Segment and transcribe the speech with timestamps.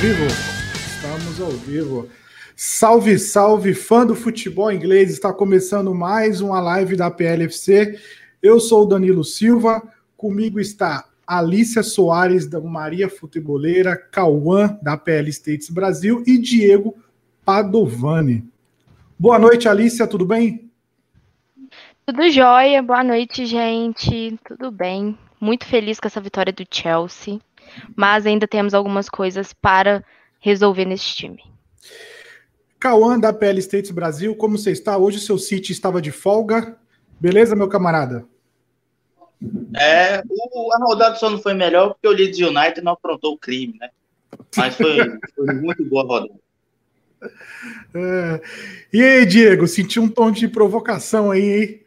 [0.00, 0.24] vivo?
[0.24, 2.08] Estamos ao vivo.
[2.56, 5.10] Salve, salve, fã do futebol inglês!
[5.10, 8.00] Está começando mais uma live da PLFC.
[8.42, 9.82] Eu sou o Danilo Silva,
[10.16, 16.96] comigo está Alícia Soares, da Maria Futeboleira, Cauã, da PL States Brasil e Diego
[17.44, 18.42] Padovani.
[19.18, 20.70] Boa noite, Alícia, tudo bem?
[22.06, 24.38] Tudo jóia, boa noite, gente.
[24.48, 25.18] Tudo bem.
[25.38, 27.38] Muito feliz com essa vitória do Chelsea,
[27.96, 30.04] mas ainda temos algumas coisas para
[30.40, 31.42] resolver nesse time.
[32.78, 34.96] Cauã, da PL States Brasil, como você está?
[34.96, 36.78] Hoje o seu City estava de folga.
[37.20, 38.24] Beleza, meu camarada?
[39.78, 43.38] É, o, a rodada só não foi melhor porque o Leeds United não aprontou o
[43.38, 43.90] crime, né?
[44.56, 44.96] Mas foi,
[45.34, 46.40] foi muito boa a rodada.
[47.94, 48.40] É.
[48.90, 51.80] E aí, Diego, senti um tom de provocação aí, hein?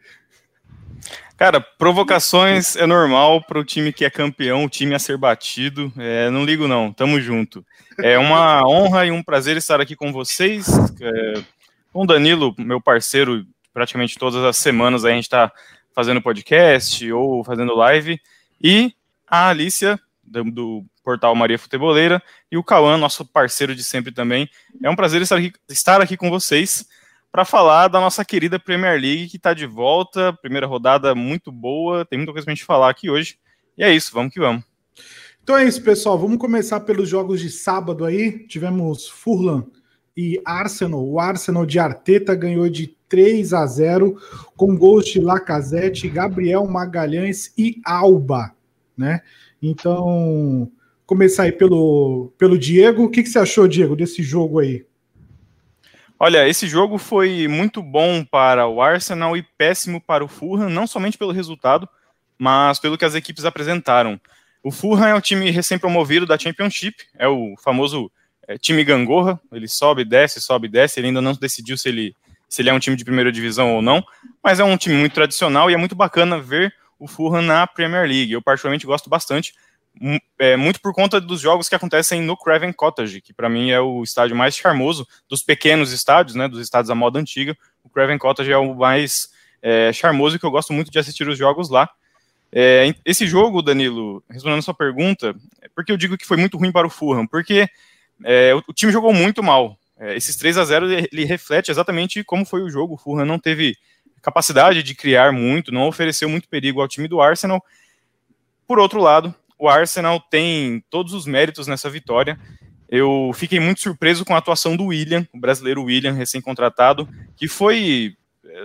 [1.43, 5.91] Cara, provocações é normal para o time que é campeão, o time a ser batido.
[5.97, 6.93] É, não ligo, não.
[6.93, 7.65] Tamo junto.
[7.99, 10.69] É uma honra e um prazer estar aqui com vocês.
[11.01, 11.43] É,
[11.91, 15.51] com o Danilo, meu parceiro, praticamente todas as semanas a gente está
[15.93, 18.21] fazendo podcast ou fazendo live.
[18.61, 18.93] E
[19.27, 24.49] a Alicia, do, do portal Maria Futeboleira, e o Cauã, nosso parceiro de sempre também.
[24.81, 26.87] É um prazer estar aqui, estar aqui com vocês
[27.33, 30.31] para falar da nossa querida Premier League, que está de volta.
[30.33, 33.39] Primeira rodada muito boa, tem muita coisa para a gente falar aqui hoje.
[33.75, 34.63] E é isso, vamos que vamos.
[35.41, 36.15] Então é isso, pessoal.
[36.15, 38.45] Vamos começar pelos jogos de sábado aí.
[38.47, 39.65] Tivemos Furlan
[40.15, 41.03] e Arsenal.
[41.03, 44.15] O Arsenal de Arteta ganhou de 3 a 0
[44.55, 48.53] com gols de Lacazette, Gabriel Magalhães e Alba,
[48.95, 49.21] né?
[49.59, 50.71] Então,
[51.03, 53.05] começar aí pelo, pelo Diego.
[53.05, 54.85] O que, que você achou, Diego, desse jogo aí?
[56.25, 60.87] Olha, esse jogo foi muito bom para o Arsenal e péssimo para o Fulham, não
[60.87, 61.85] somente pelo resultado,
[62.39, 64.17] mas pelo que as equipes apresentaram.
[64.63, 68.09] O Fulham é o time recém-promovido da Championship, é o famoso
[68.47, 72.15] é, time gangorra, ele sobe, desce, sobe, desce, ele ainda não decidiu se ele,
[72.47, 74.01] se ele é um time de primeira divisão ou não,
[74.41, 78.07] mas é um time muito tradicional e é muito bacana ver o Fulham na Premier
[78.07, 78.31] League.
[78.31, 79.53] Eu particularmente gosto bastante,
[80.39, 83.79] é, muito por conta dos jogos que acontecem no Craven Cottage, que para mim é
[83.79, 87.55] o estádio mais charmoso dos pequenos estádios, né, dos estádios da moda antiga.
[87.83, 89.29] O Craven Cottage é o mais
[89.61, 91.89] é, charmoso que eu gosto muito de assistir os jogos lá.
[92.51, 96.57] É, esse jogo, Danilo, respondendo a sua pergunta, é porque eu digo que foi muito
[96.57, 97.67] ruim para o Fulham, porque
[98.23, 99.77] é, o, o, time jogou muito mal.
[99.97, 102.93] É, esses 3 a 0 ele reflete exatamente como foi o jogo.
[102.93, 103.75] O Fulham não teve
[104.21, 107.63] capacidade de criar muito, não ofereceu muito perigo ao time do Arsenal.
[108.67, 112.37] Por outro lado, o Arsenal tem todos os méritos nessa vitória.
[112.89, 117.07] Eu fiquei muito surpreso com a atuação do William, o brasileiro William, recém-contratado,
[117.37, 118.13] que foi,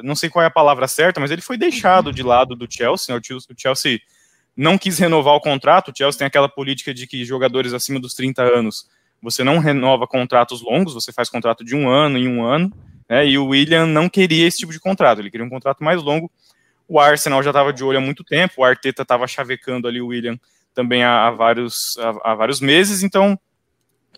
[0.03, 3.15] não sei qual é a palavra certa, mas ele foi deixado de lado do Chelsea.
[3.15, 3.21] Né?
[3.21, 4.01] O Chelsea
[4.57, 5.93] não quis renovar o contrato.
[5.93, 8.89] O Chelsea tem aquela política de que jogadores acima dos 30 anos
[9.23, 12.73] você não renova contratos longos, você faz contrato de um ano em um ano.
[13.09, 13.25] Né?
[13.25, 16.29] E o William não queria esse tipo de contrato, ele queria um contrato mais longo.
[16.89, 20.09] O Arsenal já estava de olho há muito tempo, o Arteta estava chavecando ali o
[20.09, 20.37] William
[20.75, 23.39] também há, vários, há, há, vários meses, então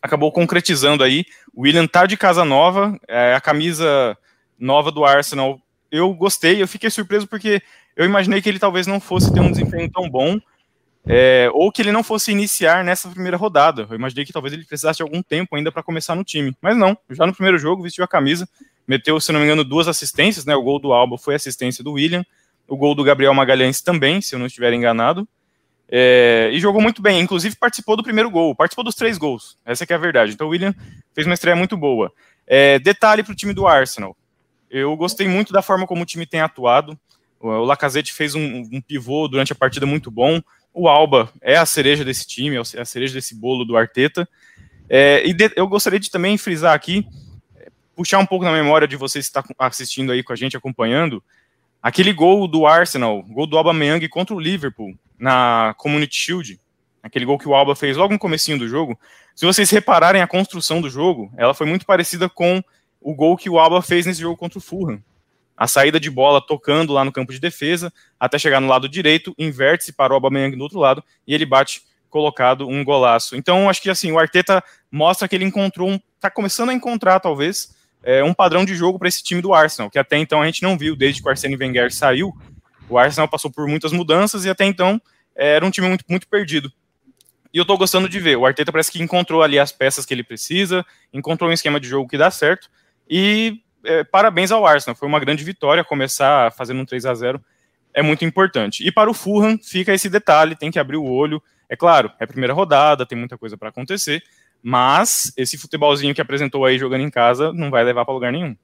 [0.02, 1.24] acabou concretizando aí.
[1.54, 4.16] O William tá de casa nova, é, a camisa
[4.58, 5.60] nova do Arsenal.
[5.90, 7.62] Eu gostei, eu fiquei surpreso porque
[7.96, 10.38] eu imaginei que ele talvez não fosse ter um desempenho tão bom,
[11.06, 13.86] é, ou que ele não fosse iniciar nessa primeira rodada.
[13.88, 16.76] Eu imaginei que talvez ele precisasse de algum tempo ainda para começar no time, mas
[16.76, 16.96] não.
[17.10, 18.48] Já no primeiro jogo vestiu a camisa,
[18.86, 20.54] meteu, se não me engano, duas assistências, né?
[20.54, 22.24] O gol do Alba foi assistência do William,
[22.68, 25.26] o gol do Gabriel Magalhães também, se eu não estiver enganado.
[25.92, 29.84] É, e jogou muito bem, inclusive participou do primeiro gol, participou dos três gols, essa
[29.88, 30.32] é a verdade.
[30.32, 30.74] Então o William
[31.12, 32.12] fez uma estreia muito boa.
[32.46, 34.16] É, detalhe para o time do Arsenal,
[34.70, 36.96] eu gostei muito da forma como o time tem atuado.
[37.40, 40.40] O Lacazette fez um, um pivô durante a partida muito bom.
[40.72, 44.28] O Alba é a cereja desse time, é a cereja desse bolo do Arteta.
[44.88, 47.04] É, e de, eu gostaria de também frisar aqui,
[47.96, 51.22] puxar um pouco na memória de vocês que estão assistindo aí com a gente, acompanhando,
[51.82, 56.60] aquele gol do Arsenal, gol do Aubameyang contra o Liverpool, na Community Shield,
[57.02, 58.98] aquele gol que o Alba fez logo no comecinho do jogo,
[59.36, 62.62] se vocês repararem a construção do jogo, ela foi muito parecida com
[63.00, 65.02] o gol que o Alba fez nesse jogo contra o Fulham.
[65.56, 69.34] A saída de bola tocando lá no campo de defesa, até chegar no lado direito,
[69.38, 73.36] inverte-se para o Aubameyang do outro lado, e ele bate colocado um golaço.
[73.36, 77.20] Então, acho que assim, o Arteta mostra que ele encontrou, um, tá começando a encontrar,
[77.20, 80.46] talvez, é, um padrão de jogo para esse time do Arsenal, que até então a
[80.46, 82.34] gente não viu desde que o Arsene Wenger saiu,
[82.90, 85.00] o Arsenal passou por muitas mudanças e até então
[85.34, 86.70] era um time muito, muito perdido.
[87.52, 88.36] E eu tô gostando de ver.
[88.36, 91.88] O Arteta parece que encontrou ali as peças que ele precisa, encontrou um esquema de
[91.88, 92.68] jogo que dá certo.
[93.08, 94.94] E é, parabéns ao Arsenal.
[94.94, 95.82] Foi uma grande vitória.
[95.82, 97.40] Começar fazendo um 3 a 0
[97.92, 98.86] é muito importante.
[98.86, 101.42] E para o Fulham fica esse detalhe: tem que abrir o olho.
[101.68, 104.22] É claro, é primeira rodada, tem muita coisa para acontecer,
[104.60, 108.56] mas esse futebolzinho que apresentou aí jogando em casa não vai levar para lugar nenhum.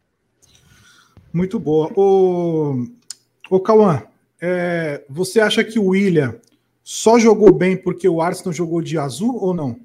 [1.32, 1.92] Muito boa.
[1.94, 2.84] O,
[3.48, 4.02] o Cauã,
[4.40, 6.40] é, você acha que o William
[6.82, 9.80] só jogou bem porque o Arsenal jogou de azul ou não?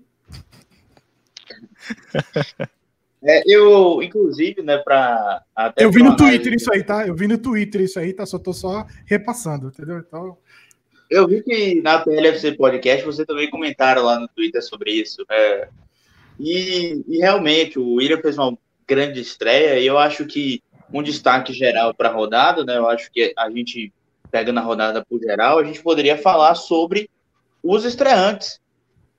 [3.23, 5.43] É, eu, inclusive, né, para
[5.77, 7.05] Eu vi no Twitter isso aí, tá?
[7.05, 8.25] Eu vi no Twitter isso aí, tá?
[8.25, 9.99] Só tô só repassando, entendeu?
[9.99, 10.37] Então.
[11.07, 15.23] Eu vi que na PLFC Podcast você também comentaram lá no Twitter sobre isso.
[15.29, 15.67] É,
[16.39, 18.57] e, e, realmente, o William fez uma
[18.87, 22.77] grande estreia e eu acho que um destaque geral para a rodada, né?
[22.77, 23.93] Eu acho que a gente,
[24.31, 27.09] pegando a rodada por geral, a gente poderia falar sobre
[27.61, 28.59] os estreantes.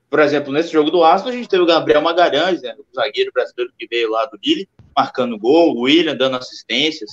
[0.09, 3.31] Por exemplo, nesse jogo do Aston, a gente teve o Gabriel Magalhães, né, o zagueiro
[3.33, 7.11] brasileiro que veio lá do Lille, marcando gol, o William dando assistências.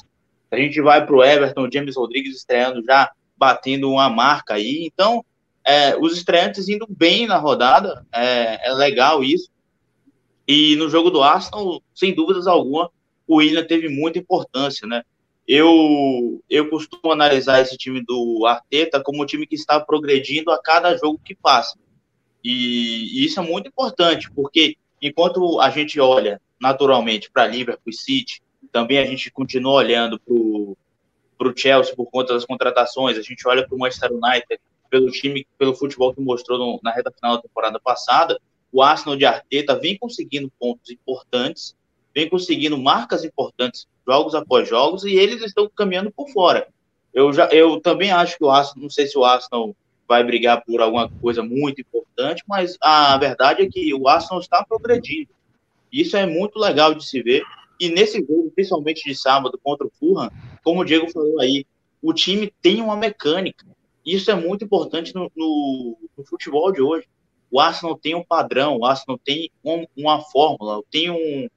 [0.51, 4.85] A gente vai para o Everton, o James Rodrigues estreando já, batendo uma marca aí.
[4.85, 5.25] Então,
[5.65, 9.49] é, os estreantes indo bem na rodada, é, é legal isso.
[10.47, 12.91] E no jogo do Aston, sem dúvidas alguma,
[13.27, 15.05] o William teve muita importância, né?
[15.53, 20.63] Eu, eu costumo analisar esse time do Arteta como um time que está progredindo a
[20.63, 21.77] cada jogo que passa.
[22.45, 27.93] E, e isso é muito importante, porque enquanto a gente olha naturalmente para Liverpool e
[27.93, 33.43] City, também a gente continua olhando para o Chelsea por conta das contratações, a gente
[33.49, 37.35] olha para o Manchester United pelo time, pelo futebol que mostrou no, na reta final
[37.35, 41.75] da temporada passada, o Arsenal de Arteta vem conseguindo pontos importantes,
[42.15, 46.67] vem conseguindo marcas importantes jogos após jogos e eles estão caminhando por fora.
[47.13, 49.75] Eu já eu também acho que o Arsenal, não sei se o Arsenal
[50.09, 54.65] vai brigar por alguma coisa muito importante, mas a verdade é que o Arsenal está
[54.65, 55.31] progredindo.
[55.93, 57.43] Isso é muito legal de se ver.
[57.79, 60.31] E nesse jogo, principalmente de sábado contra o Fulham,
[60.63, 61.65] como o Diego falou aí,
[62.03, 63.67] o time tem uma mecânica.
[64.05, 67.07] Isso é muito importante no, no, no futebol de hoje.
[67.51, 71.49] O Arsenal tem um padrão, o Arsenal tem um, uma fórmula, tem um,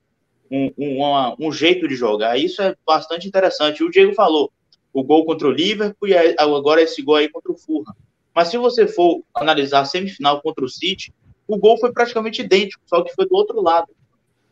[0.53, 2.38] um, uma, um jeito de jogar.
[2.38, 3.83] Isso é bastante interessante.
[3.83, 4.51] O Diego falou,
[4.94, 7.94] o gol contra o Liverpool e agora esse gol aí contra o Fulham.
[8.35, 11.11] Mas se você for analisar a semifinal contra o City,
[11.47, 13.88] o gol foi praticamente idêntico, só que foi do outro lado.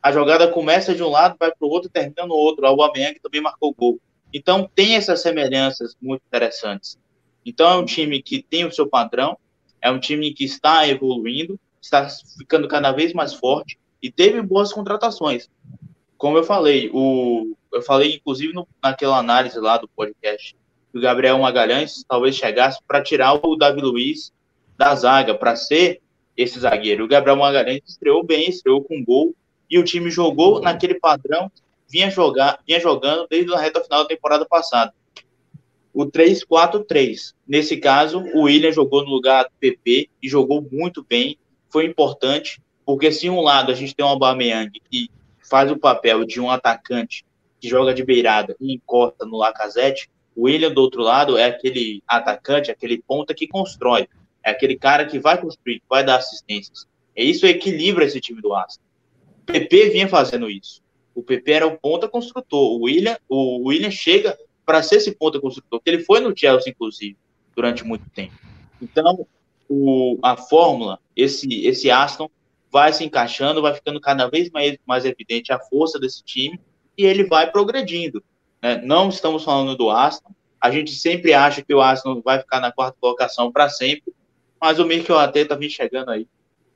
[0.01, 2.63] A jogada começa de um lado, vai para o outro, termina no outro.
[2.65, 4.00] O Aubameyang também marcou gol.
[4.33, 6.97] Então tem essas semelhanças muito interessantes.
[7.45, 9.38] Então é um time que tem o seu padrão,
[9.81, 12.07] é um time que está evoluindo, está
[12.38, 15.50] ficando cada vez mais forte e teve boas contratações.
[16.21, 20.56] Como eu falei, o, eu falei inclusive no, naquela análise lá do podcast
[20.91, 24.31] que o Gabriel Magalhães talvez chegasse para tirar o Davi Luiz
[24.77, 26.00] da zaga, para ser
[26.38, 27.06] esse zagueiro.
[27.06, 29.33] O Gabriel Magalhães estreou bem, estreou com gol,
[29.68, 31.51] e o time jogou naquele padrão,
[31.89, 34.94] vinha, jogar, vinha jogando desde a reta final da temporada passada.
[35.91, 37.33] O 3-4-3.
[37.47, 41.35] Nesse caso, o William jogou no lugar do PP e jogou muito bem.
[41.68, 45.09] Foi importante, porque se um lado a gente tem um Aubameyang que
[45.51, 47.25] faz o papel de um atacante
[47.59, 52.02] que joga de beirada e encosta no Lacazette, o William, do outro lado, é aquele
[52.07, 54.07] atacante, aquele ponta que constrói.
[54.42, 56.87] É aquele cara que vai construir, que vai dar assistências.
[57.14, 58.81] E isso equilibra esse time do Aston.
[59.42, 60.81] O PP vinha fazendo isso.
[61.14, 62.71] O PP era o ponta construtor.
[62.71, 66.71] O William, o William chega para ser esse ponta construtor, que ele foi no Chelsea,
[66.71, 67.18] inclusive,
[67.54, 68.33] durante muito tempo.
[68.81, 69.28] Então,
[69.68, 72.30] o, a fórmula, esse, esse Aston,
[72.71, 76.59] vai se encaixando, vai ficando cada vez mais, mais evidente a força desse time
[76.97, 78.23] e ele vai progredindo.
[78.61, 78.81] Né?
[78.83, 80.33] Não estamos falando do Aston.
[80.59, 84.13] A gente sempre acha que o Aston vai ficar na quarta colocação para sempre,
[84.59, 86.28] mas o Mikel Arteta vem chegando aí.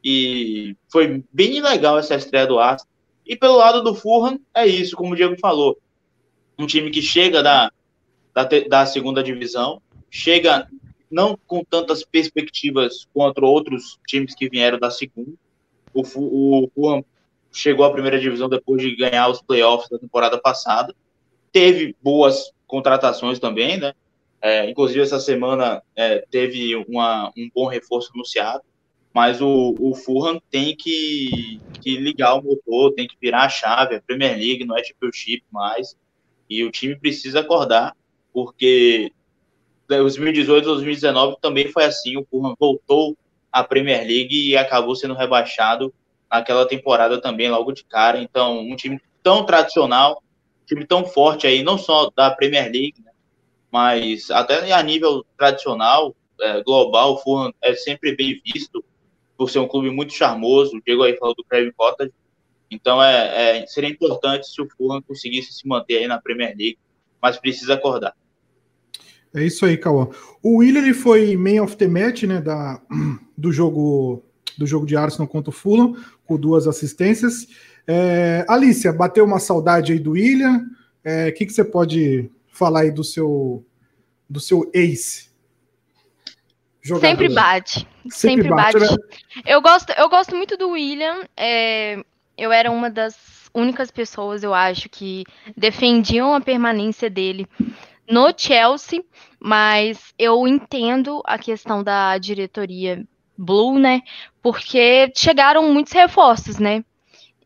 [0.03, 2.89] E foi bem legal essa estreia do Aston.
[3.25, 5.77] E pelo lado do Fulham, é isso, como o Diego falou.
[6.59, 7.71] Um time que chega da,
[8.33, 10.67] da, da segunda divisão, chega
[11.09, 15.33] não com tantas perspectivas quanto outros times que vieram da segunda.
[15.95, 17.03] O, o Fulham
[17.51, 20.93] chegou à primeira divisão depois de ganhar os playoffs da temporada passada
[21.55, 23.93] teve boas contratações também, né?
[24.41, 28.61] É, inclusive, essa semana é, teve uma, um bom reforço anunciado,
[29.13, 33.95] mas o, o Fulham tem que, que ligar o motor, tem que virar a chave,
[33.95, 35.95] a Premier League não é Championship mais,
[36.49, 37.95] e o time precisa acordar,
[38.33, 39.13] porque
[39.87, 43.15] 2018 2019 também foi assim, o Fulham voltou
[43.55, 45.93] à Premier League e acabou sendo rebaixado
[46.29, 50.21] naquela temporada também, logo de cara, então um time tão tradicional
[50.65, 53.11] time tão forte aí, não só da Premier League, né,
[53.71, 58.83] mas até a nível tradicional, é, global, o Fulham é sempre bem visto
[59.37, 60.77] por ser um clube muito charmoso.
[60.77, 62.13] O Diego aí falou do Craven Cottage.
[62.71, 66.79] Então é, é, seria importante se o Fulham conseguisse se manter aí na Premier League,
[67.21, 68.13] mas precisa acordar.
[69.33, 70.09] É isso aí, Cauã.
[70.41, 72.81] O Willian foi man of the match, né, da,
[73.37, 74.23] do jogo
[74.57, 77.47] do jogo de Arsenal contra o Fulham, com duas assistências.
[77.85, 80.59] É, Alicia, bateu uma saudade aí do William.
[80.59, 80.63] O
[81.03, 83.65] é, que, que você pode falar aí do seu
[84.29, 85.29] do seu ace?
[86.81, 87.07] Jogador.
[87.07, 87.79] Sempre bate.
[88.09, 88.79] Sempre, Sempre bate.
[88.79, 88.91] bate.
[88.91, 88.97] Né?
[89.45, 91.23] Eu, gosto, eu gosto muito do William.
[91.35, 92.03] É,
[92.37, 95.23] eu era uma das únicas pessoas, eu acho, que
[95.55, 97.47] defendiam a permanência dele
[98.07, 99.03] no Chelsea,
[99.39, 103.03] mas eu entendo a questão da diretoria
[103.37, 104.01] Blue, né?
[104.41, 106.83] Porque chegaram muitos reforços, né?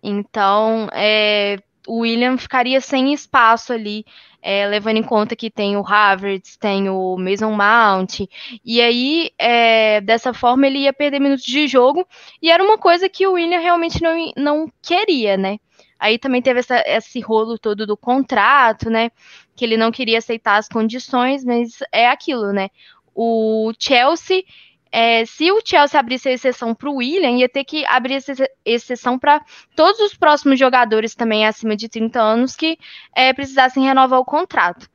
[0.01, 4.05] Então, é, o William ficaria sem espaço ali,
[4.41, 8.21] é, levando em conta que tem o Havertz, tem o Mason Mount,
[8.63, 12.07] e aí, é, dessa forma, ele ia perder minutos de jogo,
[12.41, 15.57] e era uma coisa que o William realmente não, não queria, né?
[15.99, 19.11] Aí também teve essa, esse rolo todo do contrato, né?
[19.55, 22.69] Que ele não queria aceitar as condições, mas é aquilo, né?
[23.13, 24.43] O Chelsea,
[24.91, 28.33] é, se o Chelsea abrisse a exceção para o William, ia ter que abrir essa
[28.65, 29.43] exceção para
[29.75, 32.77] todos os próximos jogadores também acima de 30 anos que
[33.15, 34.89] é, precisassem renovar o contrato.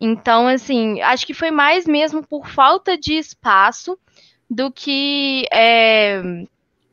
[0.00, 3.98] Então, assim, acho que foi mais mesmo por falta de espaço
[4.48, 6.22] do que é,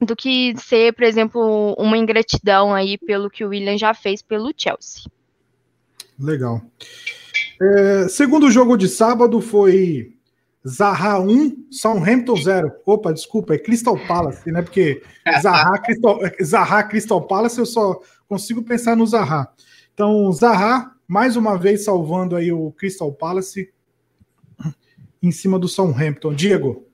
[0.02, 4.52] do que ser, por exemplo, uma ingratidão aí pelo que o William já fez pelo
[4.56, 5.04] Chelsea.
[6.20, 6.62] Legal.
[7.62, 10.14] É, segundo jogo de sábado foi
[10.68, 12.72] Zaha 1, Southampton 0.
[12.86, 14.62] Opa, desculpa, é Crystal Palace, né?
[14.62, 15.04] Porque
[15.42, 19.48] Zaha Crystal, Zaha, Crystal Palace eu só consigo pensar no Zaha.
[19.94, 23.72] Então, Zaha, mais uma vez salvando aí o Crystal Palace
[25.22, 26.34] em cima do Southampton.
[26.34, 26.86] Diego.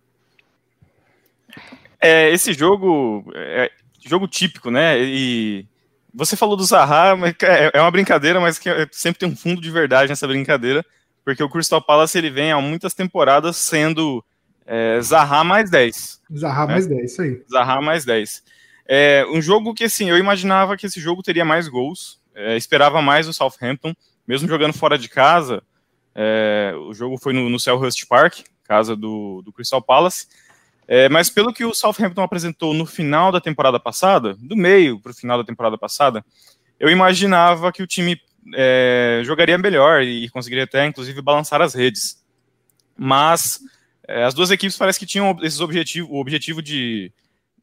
[1.99, 3.71] É, esse jogo é
[4.05, 4.99] jogo típico, né?
[4.99, 5.65] E
[6.13, 9.35] você falou do Zaha, mas é, é uma brincadeira, mas que é, sempre tem um
[9.35, 10.85] fundo de verdade nessa brincadeira,
[11.23, 14.23] porque o Crystal Palace ele vem há muitas temporadas sendo
[14.65, 16.21] é, Zaha mais 10.
[16.37, 16.73] Zaha né?
[16.73, 17.41] mais 10, isso aí.
[17.51, 18.43] Zaha mais 10.
[18.87, 23.01] É um jogo que, assim, eu imaginava que esse jogo teria mais gols, é, esperava
[23.01, 23.93] mais o Southampton,
[24.27, 25.63] mesmo jogando fora de casa.
[26.13, 30.27] É, o jogo foi no, no Selhurst Park, casa do, do Crystal Palace.
[30.87, 35.11] É, mas pelo que o Southampton apresentou no final da temporada passada, do meio para
[35.11, 36.25] o final da temporada passada,
[36.79, 38.19] eu imaginava que o time
[38.55, 42.23] é, jogaria melhor e conseguiria até, inclusive, balançar as redes.
[42.97, 43.59] Mas
[44.07, 47.11] é, as duas equipes parece que tinham esses objetivo, o objetivo de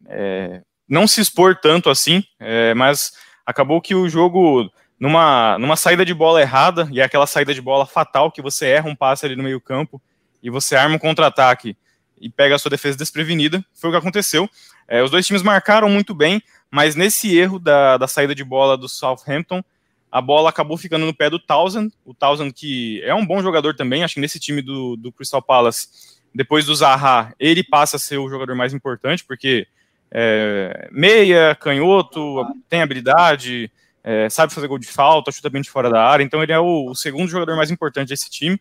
[0.06, 3.12] é, não se expor tanto assim, é, mas
[3.44, 7.61] acabou que o jogo, numa, numa saída de bola errada, e é aquela saída de
[7.61, 10.00] bola fatal que você erra um passe ali no meio campo
[10.42, 11.76] e você arma um contra-ataque
[12.20, 13.64] e pega a sua defesa desprevenida.
[13.75, 14.49] Foi o que aconteceu.
[14.87, 18.76] É, os dois times marcaram muito bem, mas nesse erro da, da saída de bola
[18.76, 19.62] do Southampton,
[20.10, 21.92] a bola acabou ficando no pé do Townsend.
[22.04, 25.42] O Townsend, que é um bom jogador também, acho que nesse time do, do Crystal
[25.42, 25.88] Palace,
[26.34, 29.66] depois do Zaha, ele passa a ser o jogador mais importante, porque
[30.10, 33.70] é, meia, canhoto, tem habilidade,
[34.02, 36.58] é, sabe fazer gol de falta, chuta bem de fora da área, então ele é
[36.58, 38.58] o, o segundo jogador mais importante desse time.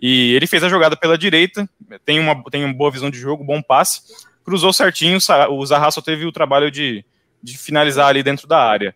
[0.00, 1.68] E ele fez a jogada pela direita,
[2.04, 4.02] tem uma, tem uma boa visão de jogo, bom passe,
[4.44, 5.18] cruzou certinho,
[5.50, 7.04] o Zaha só teve o trabalho de,
[7.42, 8.94] de finalizar ali dentro da área.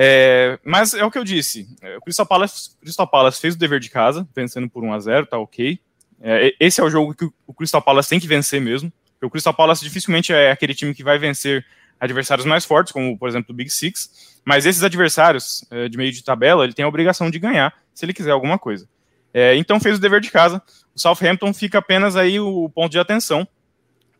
[0.00, 3.58] É, mas é o que eu disse, é, o Crystal Palace, Crystal Palace fez o
[3.58, 5.76] dever de casa, vencendo por 1 a 0 tá ok.
[6.20, 9.52] É, esse é o jogo que o Crystal Palace tem que vencer mesmo, o Crystal
[9.52, 11.66] Palace dificilmente é aquele time que vai vencer
[11.98, 16.12] adversários mais fortes, como por exemplo o Big Six, mas esses adversários é, de meio
[16.12, 18.88] de tabela, ele tem a obrigação de ganhar se ele quiser alguma coisa.
[19.34, 20.62] É, então fez o dever de casa.
[20.94, 23.46] O Southampton fica apenas aí o ponto de atenção.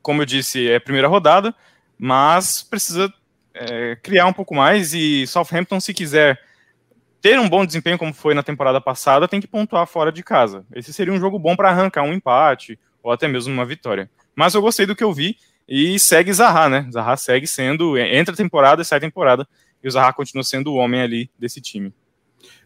[0.02, 1.54] Como eu disse, é a primeira rodada,
[1.96, 3.12] mas precisa
[3.58, 4.94] é, criar um pouco mais.
[4.94, 6.40] E Southampton, se quiser
[7.20, 10.64] ter um bom desempenho como foi na temporada passada, tem que pontuar fora de casa.
[10.74, 14.08] Esse seria um jogo bom para arrancar um empate ou até mesmo uma vitória.
[14.34, 15.36] Mas eu gostei do que eu vi
[15.68, 16.88] e segue Zaha, né?
[16.92, 19.46] Zaha segue sendo, entra temporada e sai temporada,
[19.82, 21.92] e o Zaha continua sendo o homem ali desse time.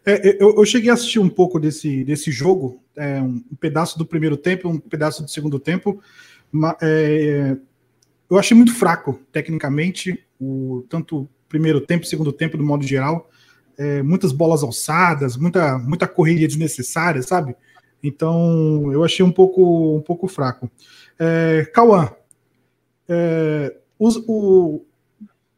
[0.05, 4.05] É, eu, eu, cheguei a assistir um pouco desse, desse jogo, é, um, pedaço do
[4.05, 6.01] primeiro tempo, um pedaço do segundo tempo.
[6.81, 7.57] é,
[8.35, 13.29] eu achei muito fraco, tecnicamente, o, tanto primeiro tempo segundo tempo, do modo geral.
[13.77, 17.55] É, muitas bolas alçadas, muita, muita correria desnecessária, sabe?
[18.03, 20.69] Então, eu achei um pouco, um pouco fraco.
[21.17, 22.11] É, Cauã,
[23.07, 24.81] é, o,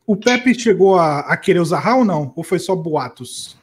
[0.05, 2.31] o Pepe chegou a, a querer usar ou não?
[2.35, 3.57] Ou foi só boatos?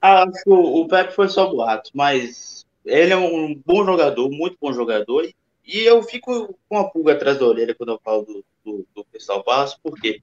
[0.00, 4.72] Acho que o Pepe foi só boato, mas ele é um bom jogador, muito bom
[4.72, 8.86] jogador, e eu fico com a pulga atrás da orelha quando eu falo do, do,
[8.94, 10.22] do Crystal Palace, porque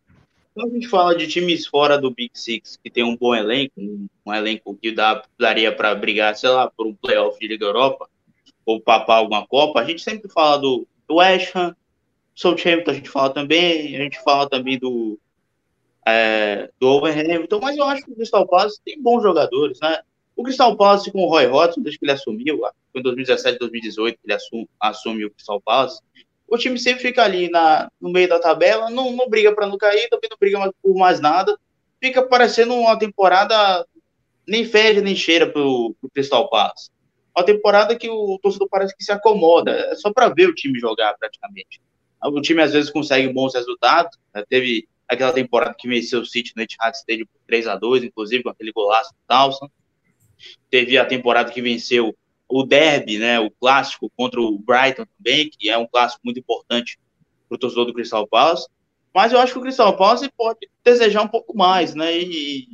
[0.53, 3.73] quando a gente fala de times fora do Big Six que tem um bom elenco,
[3.77, 7.65] um, um elenco que dá, daria para brigar, sei lá, por um playoff de Liga
[7.65, 8.09] Europa,
[8.65, 11.75] ou papar alguma Copa, a gente sempre fala do, do West Ham,
[12.35, 15.17] Southampton a gente fala também, a gente fala também do,
[16.05, 20.01] é, do Overhampton, mas eu acho que o Crystal Palace tem bons jogadores, né?
[20.39, 22.59] O Crystal Palace com o Roy Hodgson, desde que ele assumiu,
[22.93, 25.99] foi em 2017, 2018 que ele assume, assume o Crystal Palace,
[26.47, 29.77] o time sempre fica ali na, no meio da tabela, não, não briga para não
[29.77, 31.59] cair, também não briga por mais nada,
[32.01, 33.85] fica parecendo uma temporada
[34.47, 36.89] nem fede nem cheira pro, pro Crystal Palace.
[37.35, 40.79] Uma temporada que o torcedor parece que se acomoda, é só para ver o time
[40.79, 41.81] jogar praticamente.
[42.23, 44.17] O time às vezes consegue bons resultados.
[44.33, 44.45] Né?
[44.47, 48.41] Teve aquela temporada que venceu o City no Etihad Stadium por 3 a 2 inclusive
[48.41, 49.69] com aquele golaço do Towson.
[50.69, 52.15] Teve a temporada que venceu
[52.47, 56.97] o derby, né, o clássico contra o Brighton também, que é um clássico muito importante
[57.47, 58.67] para o torcedor do Crystal Palace.
[59.13, 62.17] Mas eu acho que o Crystal Palace pode desejar um pouco mais, né?
[62.17, 62.69] E,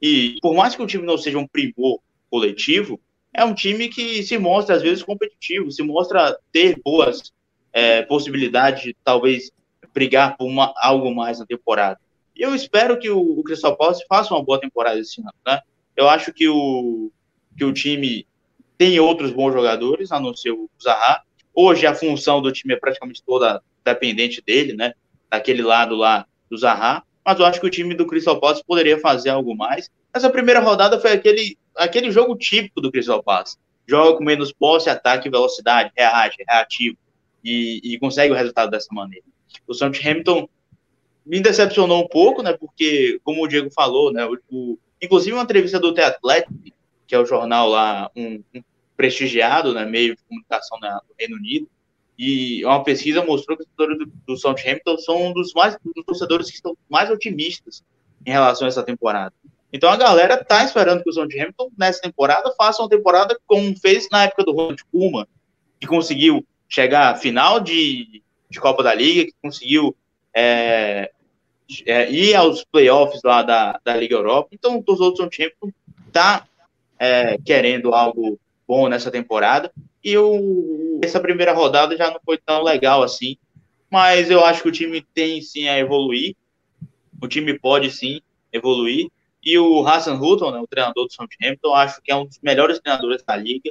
[0.00, 2.00] e por mais que o time não seja um primor
[2.30, 3.00] coletivo,
[3.32, 7.32] é um time que se mostra às vezes competitivo, se mostra ter boas
[7.72, 9.50] é, possibilidade de talvez
[9.92, 11.98] brigar por uma, algo mais na temporada.
[12.36, 15.60] E eu espero que o, o Crystal Palace faça uma boa temporada esse ano, né?
[15.98, 17.10] Eu acho que o,
[17.56, 18.24] que o time
[18.78, 21.22] tem outros bons jogadores, a não ser o Zaha.
[21.52, 24.94] Hoje a função do time é praticamente toda dependente dele, né?
[25.28, 27.02] Daquele lado lá do Zaha.
[27.26, 29.90] Mas eu acho que o time do Crystal Palace poderia fazer algo mais.
[30.14, 33.56] Essa primeira rodada foi aquele, aquele jogo típico do Crystal Palace.
[33.84, 36.96] Joga com menos posse, ataque, velocidade, reage, reativo
[37.42, 39.24] e, e consegue o resultado dessa maneira.
[39.66, 40.48] O Hamilton
[41.26, 42.52] me decepcionou um pouco, né?
[42.52, 44.24] Porque, como o Diego falou, né?
[44.48, 46.74] O inclusive uma entrevista do The Athletic,
[47.06, 48.62] que é o jornal lá, um, um
[48.96, 49.84] prestigiado, né?
[49.84, 51.68] Meio de comunicação no Reino Unido,
[52.18, 56.04] e uma pesquisa mostrou que os torcedores do, do Southampton são um dos mais dos
[56.04, 57.84] torcedores que estão mais otimistas
[58.26, 59.32] em relação a essa temporada.
[59.72, 64.08] Então a galera tá esperando que o Southampton nessa temporada faça uma temporada como fez
[64.10, 65.26] na época do Ronald Koeman,
[65.78, 69.96] que conseguiu chegar à final de, de Copa da Liga, que conseguiu
[70.34, 71.12] é,
[71.86, 74.48] é, ir aos playoffs lá da, da Liga Europa.
[74.52, 75.72] Então, os outros são Champions
[76.12, 76.46] tá
[76.98, 79.72] é, querendo algo bom nessa temporada.
[80.02, 83.36] E o, essa primeira rodada já não foi tão legal assim.
[83.90, 86.34] Mas eu acho que o time tem sim a evoluir.
[87.20, 88.20] O time pode sim
[88.52, 89.08] evoluir.
[89.42, 92.78] E o Hassan Hutton, né, o treinador do Southampton, acho que é um dos melhores
[92.78, 93.70] treinadores da liga.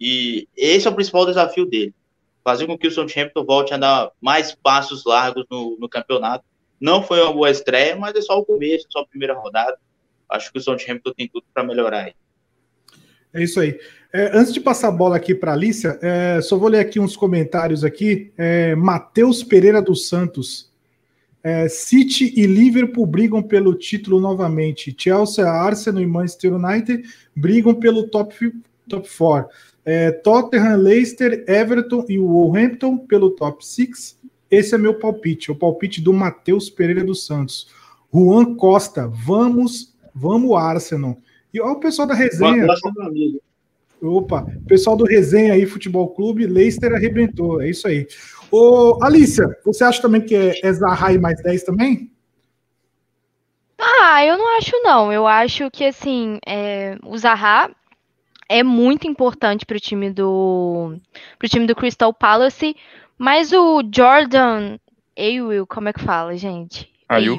[0.00, 1.94] E esse é o principal desafio dele
[2.44, 6.44] fazer com que o Southampton volte a dar mais passos largos no, no campeonato.
[6.82, 9.78] Não foi uma boa estreia, mas é só o começo, só a primeira rodada.
[10.28, 12.14] Acho que o Southampton tem tudo para melhorar aí.
[13.32, 13.78] É isso aí.
[14.12, 16.98] É, antes de passar a bola aqui para a Alicia, é, só vou ler aqui
[16.98, 18.32] uns comentários aqui.
[18.36, 20.72] É, Matheus Pereira dos Santos.
[21.40, 24.94] É, City e Liverpool brigam pelo título novamente.
[24.98, 27.02] Chelsea, Arsenal e Manchester United
[27.34, 28.52] brigam pelo top,
[28.88, 29.48] top 4
[29.84, 34.20] é, Tottenham, Leicester, Everton e Wolverhampton pelo top 6.
[34.52, 37.70] Esse é meu palpite, o palpite do Matheus Pereira dos Santos.
[38.12, 41.16] Juan Costa, vamos, vamos Arsenal.
[41.54, 42.66] E olha o pessoal da resenha.
[44.02, 48.06] Opa, pessoal do resenha aí, Futebol Clube, Leicester arrebentou, é isso aí.
[48.50, 52.12] Ô, Alícia, você acha também que é, é Zaha e mais 10 também?
[53.78, 55.10] Ah, eu não acho não.
[55.10, 57.70] Eu acho que assim, é, o Zaha
[58.52, 60.98] é muito importante para o time do
[61.38, 62.76] pro time do Crystal Palace,
[63.18, 64.78] mas o Jordan
[65.16, 66.90] Ayew, como é que fala, gente?
[67.08, 67.38] Ayew.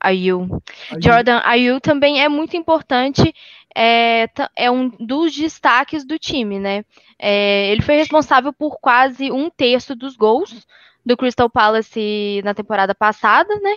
[0.00, 0.62] Ayew.
[0.98, 3.34] Jordan Ayew também é muito importante,
[3.76, 6.84] é, é um dos destaques do time, né?
[7.18, 10.66] É, ele foi responsável por quase um terço dos gols
[11.04, 13.76] do Crystal Palace na temporada passada, né?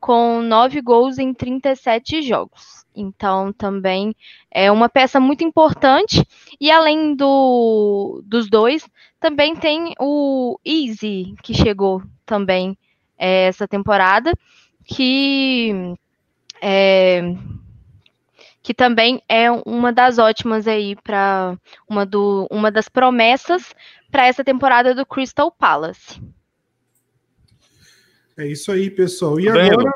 [0.00, 2.84] Com nove gols em 37 jogos.
[2.94, 4.14] Então, também
[4.50, 6.24] é uma peça muito importante.
[6.60, 8.86] E além do, dos dois,
[9.24, 12.76] também tem o Easy, que chegou também
[13.18, 14.34] é, essa temporada,
[14.84, 15.96] que,
[16.60, 17.34] é,
[18.62, 21.56] que também é uma das ótimas aí para
[21.88, 23.74] uma, do, uma das promessas
[24.10, 26.20] para essa temporada do Crystal Palace.
[28.36, 29.40] É isso aí, pessoal.
[29.40, 29.90] E agora.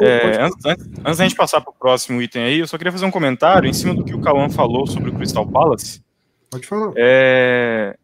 [0.00, 2.92] É, antes, antes, antes da gente passar para o próximo item aí, eu só queria
[2.92, 6.00] fazer um comentário em cima do que o Cauã falou sobre o Crystal Palace.
[6.48, 6.92] Pode falar.
[6.96, 7.96] É,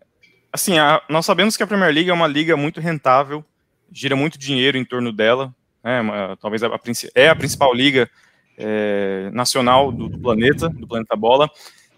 [0.55, 3.45] assim, a, nós sabemos que a Premier League é uma liga muito rentável,
[3.91, 6.81] gira muito dinheiro em torno dela, né, uma, talvez a, a,
[7.13, 8.09] é a principal liga
[8.57, 11.51] é, nacional do, do, planeta, do planeta bola.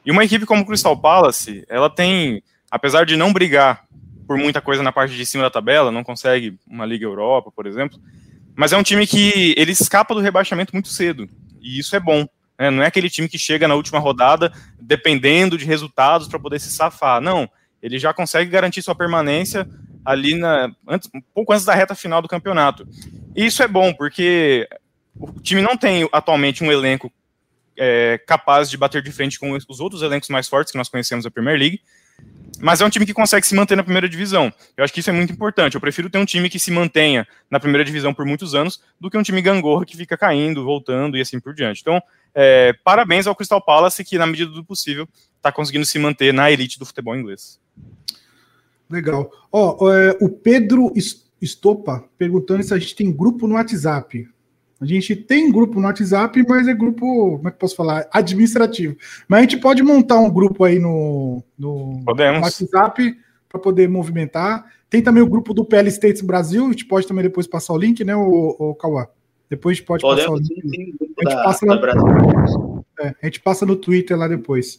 [0.07, 3.85] E uma equipe como o Crystal Palace, ela tem, apesar de não brigar
[4.27, 7.67] por muita coisa na parte de cima da tabela, não consegue uma Liga Europa, por
[7.67, 8.01] exemplo,
[8.57, 11.29] Mas é um time que ele escapa do rebaixamento muito cedo.
[11.61, 12.27] E isso é bom.
[12.59, 12.71] Né?
[12.71, 16.73] Não é aquele time que chega na última rodada dependendo de resultados para poder se
[16.73, 17.21] safar.
[17.21, 17.49] Não.
[17.83, 19.69] Ele já consegue garantir sua permanência
[20.05, 22.87] ali na, antes, um pouco antes da reta final do campeonato.
[23.35, 24.69] E isso é bom, porque
[25.19, 27.13] o time não tem atualmente um elenco
[27.77, 31.25] é, capaz de bater de frente com os outros elencos mais fortes que nós conhecemos
[31.25, 31.81] da Premier League,
[32.61, 34.51] mas é um time que consegue se manter na primeira divisão.
[34.77, 35.75] Eu acho que isso é muito importante.
[35.75, 39.11] Eu prefiro ter um time que se mantenha na primeira divisão por muitos anos do
[39.11, 41.83] que um time gangorra que fica caindo, voltando e assim por diante.
[41.83, 42.03] Então,
[42.35, 46.51] é, parabéns ao Crystal Palace que, na medida do possível, está conseguindo se manter na
[46.51, 47.61] elite do futebol inglês.
[48.91, 49.31] Legal.
[49.51, 50.93] Ó, é, o Pedro
[51.41, 54.29] Estopa perguntando se a gente tem grupo no WhatsApp.
[54.81, 58.07] A gente tem grupo no WhatsApp, mas é grupo, como é que posso falar?
[58.13, 58.97] Administrativo.
[59.27, 63.17] Mas a gente pode montar um grupo aí no, no WhatsApp
[63.49, 64.67] para poder movimentar.
[64.89, 67.79] Tem também o grupo do PL States Brasil, a gente pode também depois passar o
[67.79, 69.07] link, né, o, o Cauã?
[69.49, 70.69] Depois a gente pode Podemos, passar o link.
[70.69, 71.81] Sim, a, gente da, passa lá,
[73.01, 74.79] é, a gente passa no Twitter lá depois.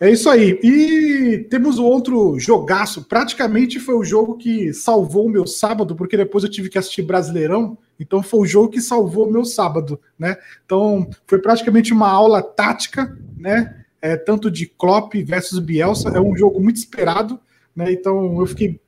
[0.00, 0.58] É isso aí.
[0.62, 3.04] E temos outro jogaço.
[3.04, 7.02] Praticamente foi o jogo que salvou o meu sábado, porque depois eu tive que assistir
[7.02, 7.78] Brasileirão.
[7.98, 10.36] Então foi o jogo que salvou o meu sábado, né?
[10.64, 13.84] Então foi praticamente uma aula tática, né?
[14.02, 16.10] É, tanto de Klopp versus Bielsa.
[16.10, 17.38] É um jogo muito esperado,
[17.74, 17.92] né?
[17.92, 18.80] Então eu fiquei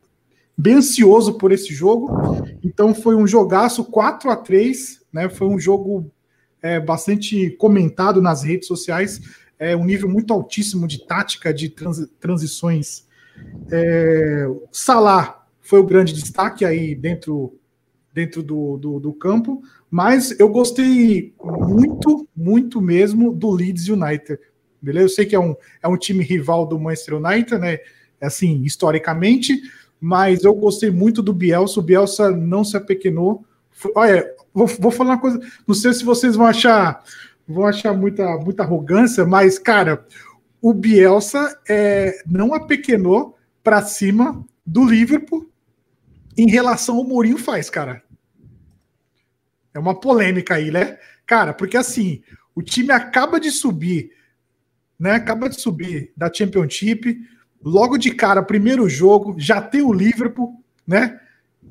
[0.59, 2.11] bem ansioso por esse jogo.
[2.65, 5.31] Então foi um jogaço 4 a 3 né?
[5.31, 6.11] Foi um jogo
[6.61, 9.19] é, bastante comentado nas redes sociais
[9.59, 13.07] é, um nível muito altíssimo de tática, de trans, transições.
[13.71, 17.59] É, Salah foi o grande destaque aí dentro,
[18.13, 24.39] dentro do, do, do, campo, mas eu gostei muito, muito mesmo do Leeds United.
[24.81, 25.05] Beleza?
[25.05, 27.79] Eu sei que é um, é um time rival do Manchester United, né?
[28.21, 29.61] Assim, historicamente,
[30.01, 31.81] mas eu gostei muito do Bielsa.
[31.81, 33.45] O Bielsa não se apequenou.
[33.95, 37.03] Olha, vou, vou falar uma coisa, não sei se vocês vão achar
[37.47, 40.05] vão achar muita, muita arrogância, mas, cara,
[40.61, 45.49] o Bielsa é, não apequenou para cima do Liverpool
[46.37, 48.03] em relação ao Mourinho faz, cara.
[49.73, 50.99] É uma polêmica aí, né?
[51.25, 52.23] Cara, porque assim,
[52.55, 54.11] o time acaba de subir,
[54.99, 55.13] né?
[55.13, 57.19] Acaba de subir da Championship,
[57.63, 61.21] logo de cara, primeiro jogo, já tem o Liverpool, né?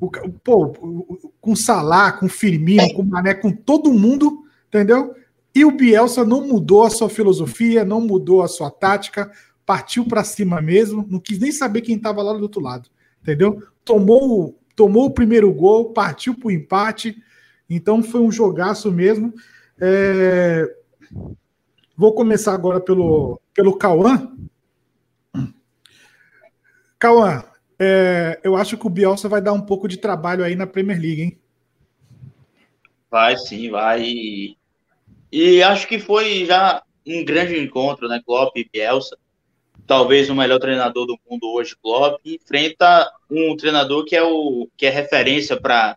[0.00, 0.10] O,
[0.44, 5.14] pô, com Salah, com Firmino, com Mané, com todo mundo, entendeu?
[5.56, 9.32] E o Bielsa não mudou a sua filosofia, não mudou a sua tática,
[9.64, 12.90] partiu para cima mesmo, não quis nem saber quem estava lá do outro lado,
[13.22, 13.62] entendeu?
[13.82, 17.16] Tomou, tomou o primeiro gol, partiu para o empate,
[17.70, 19.32] então foi um jogaço mesmo.
[19.80, 20.70] É...
[21.96, 24.36] Vou começar agora pelo, pelo Cauã.
[26.98, 27.42] Cauã,
[27.78, 31.00] é, eu acho que o Bielsa vai dar um pouco de trabalho aí na Premier
[31.00, 31.40] League, hein?
[33.10, 34.54] Vai sim, vai.
[35.30, 38.20] E acho que foi já um grande encontro, né?
[38.24, 39.16] Klopp e Bielsa.
[39.86, 44.86] Talvez o melhor treinador do mundo hoje, Klopp, enfrenta um treinador que é o que
[44.86, 45.96] é referência para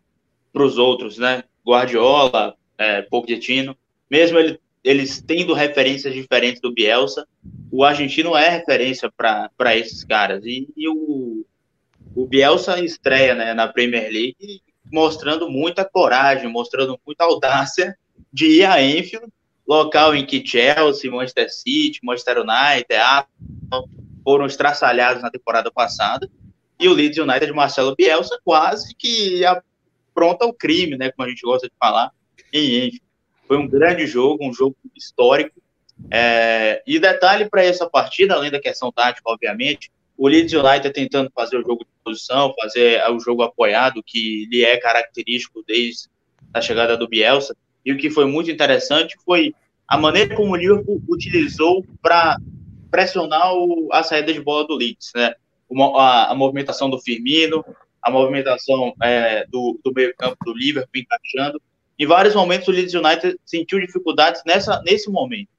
[0.53, 1.43] os outros, né?
[1.65, 3.75] Guardiola, é, Pochettino,
[4.09, 7.27] mesmo ele, eles tendo referências diferentes do Bielsa,
[7.71, 10.43] o argentino é referência para esses caras.
[10.45, 11.45] E, e, o,
[12.15, 14.61] o Bielsa estreia né, na Premier League
[14.91, 17.95] mostrando muita coragem, mostrando muita audácia
[18.31, 19.27] de ir a Enfield,
[19.67, 23.89] local em que Chelsea, Manchester City, Manchester United, Arsenal
[24.23, 26.29] foram estraçalhados na temporada passada,
[26.79, 31.29] e o Leeds United de Marcelo Bielsa quase que apronta o crime, né, como a
[31.29, 32.11] gente gosta de falar,
[32.53, 33.03] em Enfield.
[33.47, 35.61] Foi um grande jogo, um jogo histórico,
[36.09, 41.31] é, e detalhe para essa partida, além da questão tática, obviamente, o Leeds United tentando
[41.33, 46.09] fazer o jogo de posição, fazer o jogo apoiado, que lhe é característico desde
[46.53, 47.55] a chegada do Bielsa,
[47.89, 49.51] e o que foi muito interessante foi
[49.87, 52.37] a maneira como o Liverpool utilizou para
[52.91, 55.33] pressionar o, a saída de bola do Leeds, né?
[55.97, 57.65] A, a movimentação do Firmino,
[57.99, 61.59] a movimentação é, do, do meio-campo do Liverpool encaixando.
[61.97, 65.49] Em vários momentos o Leeds United sentiu dificuldades nessa, nesse momento.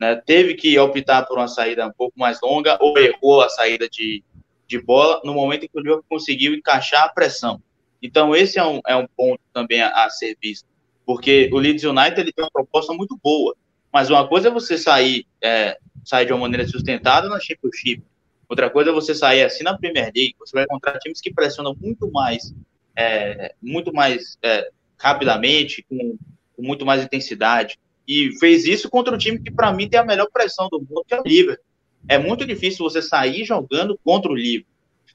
[0.00, 0.16] Né?
[0.26, 4.24] Teve que optar por uma saída um pouco mais longa ou errou a saída de,
[4.66, 7.62] de bola no momento em que o Liverpool conseguiu encaixar a pressão.
[8.02, 10.69] Então esse é um, é um ponto também a, a ser visto
[11.10, 13.56] porque o Leeds United ele tem uma proposta muito boa,
[13.92, 18.00] mas uma coisa é você sair, é, sair de uma maneira sustentada na Championship,
[18.48, 21.74] outra coisa é você sair assim na Premier League, você vai encontrar times que pressionam
[21.80, 22.54] muito mais,
[22.94, 26.16] é, muito mais é, rapidamente, com,
[26.54, 30.04] com, muito mais intensidade, e fez isso contra um time que para mim tem a
[30.04, 31.64] melhor pressão do mundo, que é o Liverpool.
[32.08, 34.70] É muito difícil você sair jogando contra o Liverpool.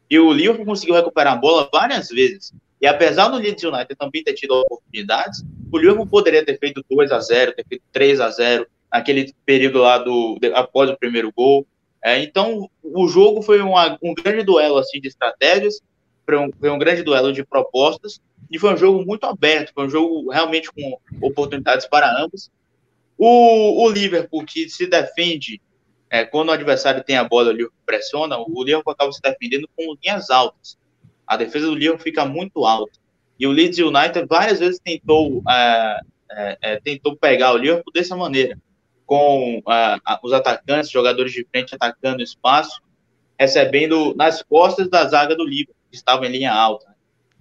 [0.09, 2.53] E o Liverpool conseguiu recuperar a bola várias vezes.
[2.85, 7.11] E apesar do Leeds United também ter tido oportunidades, o Liverpool poderia ter feito 2
[7.11, 11.65] a 0 ter feito 3 a 0 naquele período lá do após o primeiro gol.
[12.03, 15.81] É, então, o jogo foi uma, um grande duelo assim de estratégias,
[16.27, 18.21] foi um, foi um grande duelo de propostas,
[18.51, 22.51] e foi um jogo muito aberto, foi um jogo realmente com oportunidades para ambos.
[23.17, 25.59] O, o Liverpool, que se defende
[26.07, 29.67] é, quando o adversário tem a bola, o Liverpool pressiona, o Liverpool acaba se defendendo
[29.75, 30.77] com linhas altas.
[31.27, 32.99] A defesa do Liverpool fica muito alta.
[33.39, 35.99] E o Leeds United várias vezes tentou, é,
[36.31, 38.57] é, é tentou pegar o Liverpool dessa maneira
[39.05, 42.81] com uh, os atacantes, jogadores de frente atacando o espaço,
[43.39, 46.95] recebendo nas costas da zaga do Liverpool, que estava em linha alta,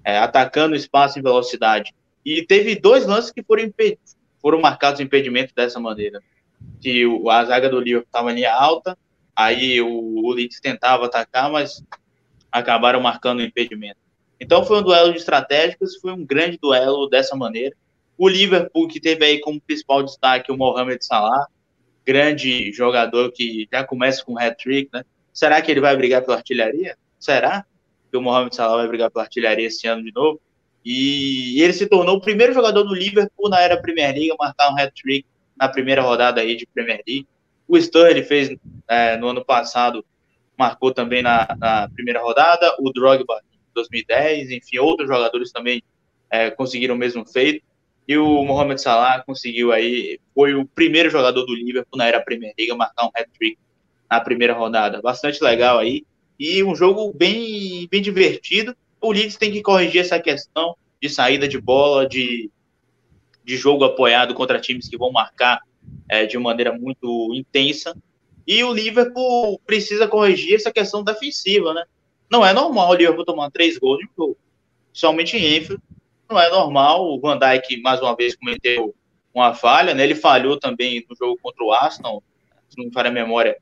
[0.05, 1.95] é, atacando o espaço em velocidade.
[2.25, 3.73] E teve dois lances que foram,
[4.41, 6.21] foram marcados impedimento dessa maneira.
[6.81, 8.97] Que a zaga do Liverpool estava em linha alta,
[9.35, 11.83] aí o, o Leeds tentava atacar, mas
[12.55, 13.99] acabaram marcando o impedimento.
[14.41, 17.75] Então foi um duelo de estratégicas, foi um grande duelo dessa maneira.
[18.17, 21.49] O Liverpool, que teve aí como principal destaque o Mohamed Salah,
[22.07, 25.05] grande jogador que já começa com hat-trick, né?
[25.33, 26.97] Será que ele vai brigar pela artilharia?
[27.19, 27.67] Será
[28.09, 30.41] que o Mohamed Salah vai brigar pela artilharia esse ano de novo?
[30.85, 34.71] E ele se tornou o primeiro jogador do Liverpool na era Premier League a marcar
[34.71, 37.27] um hat-trick na primeira rodada aí de Premier League.
[37.67, 40.05] O Sterling fez é, no ano passado,
[40.59, 42.75] marcou também na, na, primeira rodada.
[42.79, 45.83] O Drogba em 2010, enfim, outros jogadores também
[46.31, 47.65] é, conseguiram o mesmo feito.
[48.07, 52.53] E o Mohamed Salah conseguiu aí, foi o primeiro jogador do Liverpool na era Premier
[52.59, 53.59] League a marcar um hat-trick
[54.11, 55.01] na primeira rodada.
[55.01, 56.05] Bastante legal aí.
[56.39, 58.77] E um jogo bem, bem divertido.
[59.01, 62.51] O Leeds tem que corrigir essa questão de saída de bola, de,
[63.45, 65.61] de jogo apoiado contra times que vão marcar
[66.09, 67.97] é, de maneira muito intensa.
[68.47, 71.85] E o Liverpool precisa corrigir essa questão defensiva, né?
[72.31, 74.37] Não é normal o Liverpool tomar três gols de jogo,
[74.93, 75.83] somente em Enfield
[76.29, 77.07] não é normal.
[77.07, 78.95] O Van Dijk, mais uma vez, cometeu
[79.33, 80.05] uma falha, né?
[80.05, 82.23] Ele falhou também no jogo contra o Aston,
[82.69, 83.57] se não me falha a memória,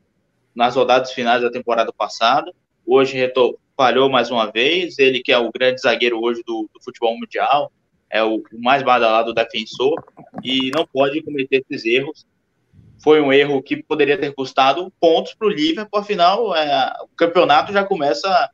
[0.54, 2.52] nas rodadas finais da temporada passada.
[2.86, 4.98] Hoje retor falhou mais uma vez.
[4.98, 7.72] Ele que é o grande zagueiro hoje do, do futebol mundial,
[8.10, 10.02] é o, o mais badalado defensor
[10.42, 12.26] e não pode cometer esses erros.
[13.02, 17.72] Foi um erro que poderia ter custado pontos para o Liverpool, afinal, é, o campeonato
[17.72, 18.50] já começa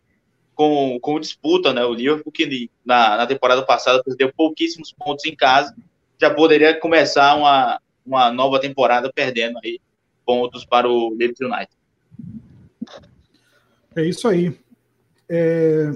[0.55, 1.85] com, com disputa, né?
[1.85, 5.75] O Liverpool que na, na temporada passada perdeu pouquíssimos pontos em casa,
[6.21, 9.79] já poderia começar uma, uma nova temporada perdendo aí
[10.25, 11.71] pontos para o Leeds United.
[13.95, 14.59] É isso aí.
[15.29, 15.93] É...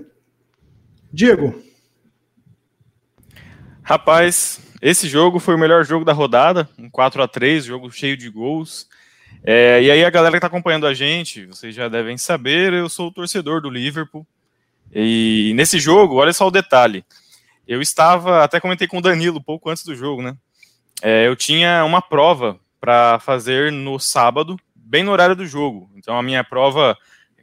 [1.13, 1.63] Diego.
[3.83, 8.17] Rapaz, esse jogo foi o melhor jogo da rodada, um 4 a 3 jogo cheio
[8.17, 8.89] de gols.
[9.45, 12.89] É, e aí a galera que está acompanhando a gente, vocês já devem saber, eu
[12.89, 14.27] sou o torcedor do Liverpool.
[14.95, 17.05] E nesse jogo, olha só o detalhe.
[17.67, 20.37] Eu estava, até comentei com o Danilo pouco antes do jogo, né?
[21.03, 25.91] É, eu tinha uma prova para fazer no sábado, bem no horário do jogo.
[25.97, 26.97] Então a minha prova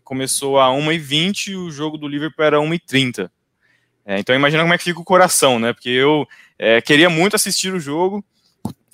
[0.03, 3.29] começou a 1h20 e o jogo do Liverpool era 1h30.
[4.09, 5.71] É, então imagina como é que fica o coração, né?
[5.71, 8.25] Porque eu é, queria muito assistir o jogo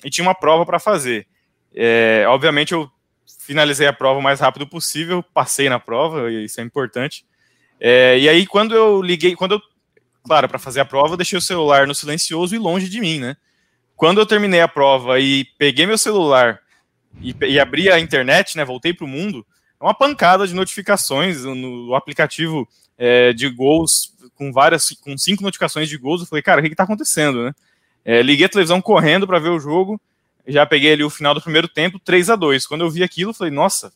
[0.04, 1.26] e tinha uma prova para fazer.
[1.74, 2.90] É, obviamente eu
[3.38, 7.24] finalizei a prova o mais rápido possível, passei na prova, isso é importante.
[7.80, 9.62] É, e aí, quando eu liguei, quando eu,
[10.22, 13.18] claro, para fazer a prova, eu deixei o celular no silencioso e longe de mim,
[13.18, 13.38] né?
[13.96, 16.60] Quando eu terminei a prova e peguei meu celular
[17.22, 18.66] e, e abri a internet, né?
[18.66, 19.46] Voltei para o mundo,
[19.80, 25.88] é uma pancada de notificações no aplicativo é, de gols, com várias, com cinco notificações
[25.88, 26.20] de gols.
[26.20, 27.52] Eu falei, cara, o que está acontecendo, né?
[28.04, 30.00] É, liguei a televisão correndo para ver o jogo,
[30.46, 33.30] já peguei ali o final do primeiro tempo, 3 a 2 Quando eu vi aquilo,
[33.30, 33.92] eu falei, nossa,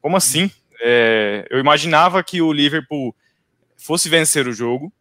[0.00, 0.50] como assim?
[0.80, 3.14] é, eu imaginava que o Liverpool
[3.76, 4.92] fosse vencer o jogo,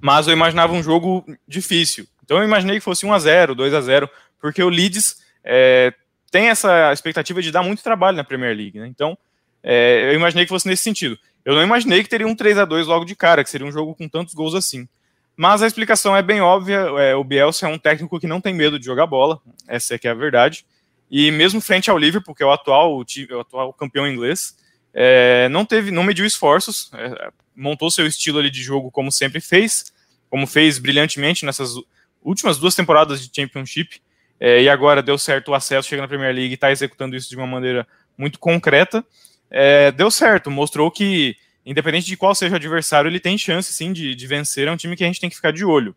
[0.00, 2.06] mas eu imaginava um jogo difícil.
[2.24, 5.92] Então eu imaginei que fosse 1 a 0 2 a 0 porque o Leeds é,
[6.30, 8.78] tem essa expectativa de dar muito trabalho na Premier League.
[8.78, 8.86] Né?
[8.86, 9.16] Então
[9.62, 11.18] é, eu imaginei que fosse nesse sentido.
[11.46, 13.70] Eu não imaginei que teria um 3 a 2 logo de cara, que seria um
[13.70, 14.88] jogo com tantos gols assim.
[15.36, 16.78] Mas a explicação é bem óbvia.
[16.98, 19.98] É, o Bielsa é um técnico que não tem medo de jogar bola, essa é
[19.98, 20.66] que é a verdade.
[21.08, 24.56] E mesmo frente ao Liverpool, que é o atual, o atual campeão inglês,
[24.92, 29.40] é, não teve, não mediu esforços, é, montou seu estilo ali de jogo como sempre
[29.40, 29.92] fez,
[30.28, 31.76] como fez brilhantemente nessas
[32.24, 34.02] últimas duas temporadas de Championship,
[34.40, 37.28] é, e agora deu certo o acesso, chega na Premier League e está executando isso
[37.28, 37.86] de uma maneira
[38.18, 39.04] muito concreta.
[39.50, 43.92] É, deu certo, mostrou que, independente de qual seja o adversário, ele tem chance sim
[43.92, 45.94] de, de vencer, é um time que a gente tem que ficar de olho.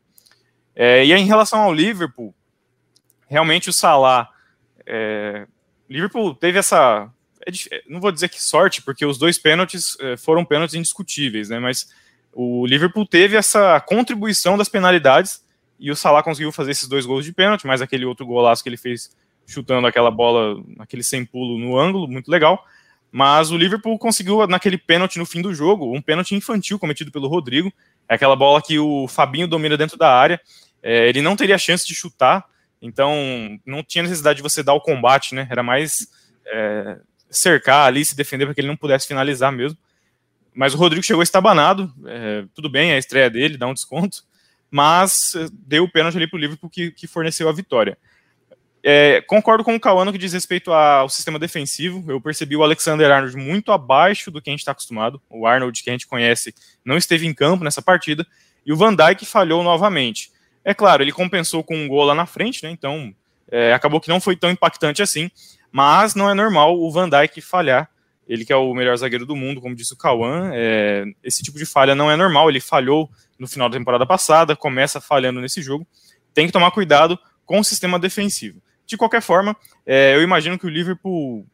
[0.75, 2.33] É, e aí, em relação ao Liverpool,
[3.27, 4.29] realmente o Salah.
[4.85, 5.45] É,
[5.89, 7.11] Liverpool teve essa
[7.71, 11.59] é, não vou dizer que sorte, porque os dois pênaltis é, foram pênaltis indiscutíveis, né?
[11.59, 11.89] Mas
[12.31, 15.43] O Liverpool teve essa contribuição das penalidades
[15.79, 18.69] e o Salah conseguiu fazer esses dois gols de pênalti, mais aquele outro golaço que
[18.69, 19.09] ele fez
[19.47, 22.63] chutando aquela bola, aquele sem pulo no ângulo, muito legal.
[23.11, 27.27] Mas o Liverpool conseguiu naquele pênalti no fim do jogo, um pênalti infantil cometido pelo
[27.27, 27.73] Rodrigo.
[28.07, 30.39] É aquela bola que o Fabinho domina dentro da área.
[30.81, 32.45] É, ele não teria chance de chutar,
[32.81, 35.47] então não tinha necessidade de você dar o combate, né?
[35.49, 36.07] Era mais
[36.45, 39.77] é, cercar ali, se defender para que ele não pudesse finalizar mesmo.
[40.53, 44.23] Mas o Rodrigo chegou estabanado, é, tudo bem, é a estreia dele, dá um desconto,
[44.69, 47.97] mas deu o pênalti ali para o Liverpool que, que forneceu a vitória.
[48.81, 52.03] É, concordo com o Cauano que diz respeito ao sistema defensivo.
[52.09, 55.21] Eu percebi o Alexander Arnold muito abaixo do que a gente está acostumado.
[55.29, 58.25] O Arnold que a gente conhece não esteve em campo nessa partida.
[58.65, 60.31] E o Van Dijk falhou novamente.
[60.63, 62.71] É claro, ele compensou com um gol lá na frente, né?
[62.71, 63.13] Então
[63.51, 65.29] é, acabou que não foi tão impactante assim.
[65.71, 67.89] Mas não é normal o Van Dijk falhar.
[68.27, 70.51] Ele que é o melhor zagueiro do mundo, como disse o Cauã.
[70.53, 72.49] É, esse tipo de falha não é normal.
[72.49, 75.85] Ele falhou no final da temporada passada, começa falhando nesse jogo.
[76.33, 78.61] Tem que tomar cuidado com o sistema defensivo.
[78.89, 81.45] De qualquer forma, é, eu imagino que o Liverpool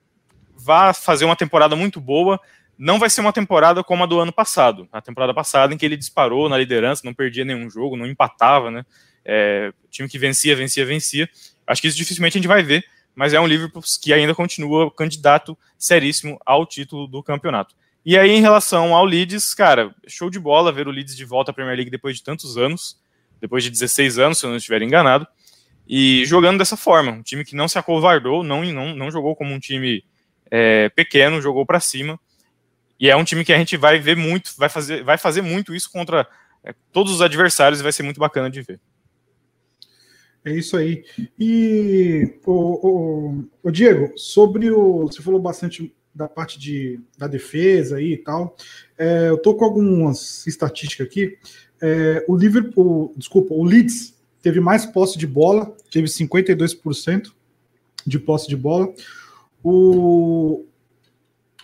[0.56, 2.40] vá fazer uma temporada muito boa.
[2.78, 4.88] Não vai ser uma temporada como a do ano passado.
[4.90, 8.72] A temporada passada, em que ele disparou na liderança, não perdia nenhum jogo, não empatava,
[8.72, 8.86] né?
[9.26, 11.30] É, time que vencia, vencia, vencia.
[11.68, 14.90] Acho que isso dificilmente a gente vai ver, mas é um Liverpool que ainda continua
[14.90, 17.76] candidato seríssimo ao título do campeonato.
[18.06, 21.52] E aí, em relação ao Leeds, cara, show de bola ver o Leeds de volta
[21.52, 22.98] à Premier League depois de tantos anos,
[23.42, 25.28] depois de 16 anos, se eu não estiver enganado.
[25.88, 29.54] E jogando dessa forma, um time que não se acovardou, não, não, não jogou como
[29.54, 30.04] um time
[30.50, 32.20] é, pequeno, jogou para cima.
[33.00, 35.76] E é um time que a gente vai ver muito, vai fazer, vai fazer muito
[35.76, 36.28] isso contra
[36.64, 38.80] é, todos os adversários e vai ser muito bacana de ver.
[40.44, 41.04] É isso aí.
[41.40, 45.08] E o, o, o, Diego, sobre o.
[45.08, 48.56] Você falou bastante da parte de, da defesa aí e tal.
[48.98, 51.38] É, eu tô com algumas estatísticas aqui.
[51.82, 54.15] É, o Liverpool, desculpa, o Leeds
[54.46, 57.32] teve mais posse de bola, teve 52%
[58.06, 58.94] de posse de bola.
[59.64, 60.66] O,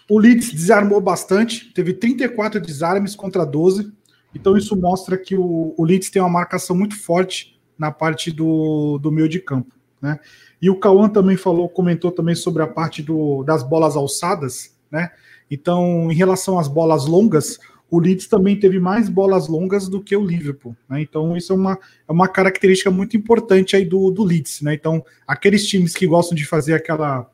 [0.10, 3.94] o Leeds desarmou bastante, teve 34 desarmes contra 12.
[4.34, 8.98] Então isso mostra que o, o Leeds tem uma marcação muito forte na parte do,
[8.98, 9.76] do meio de campo.
[10.02, 10.20] Né?
[10.60, 15.12] E o Cauã também falou, comentou também sobre a parte do, das bolas alçadas, né?
[15.52, 17.60] Então, em relação às bolas longas,
[17.92, 20.74] o Leeds também teve mais bolas longas do que o Liverpool.
[20.88, 21.02] Né?
[21.02, 21.74] Então, isso é uma,
[22.08, 24.62] é uma característica muito importante aí do, do Leeds.
[24.62, 24.74] Né?
[24.74, 27.30] Então, aqueles times que gostam de fazer aquela,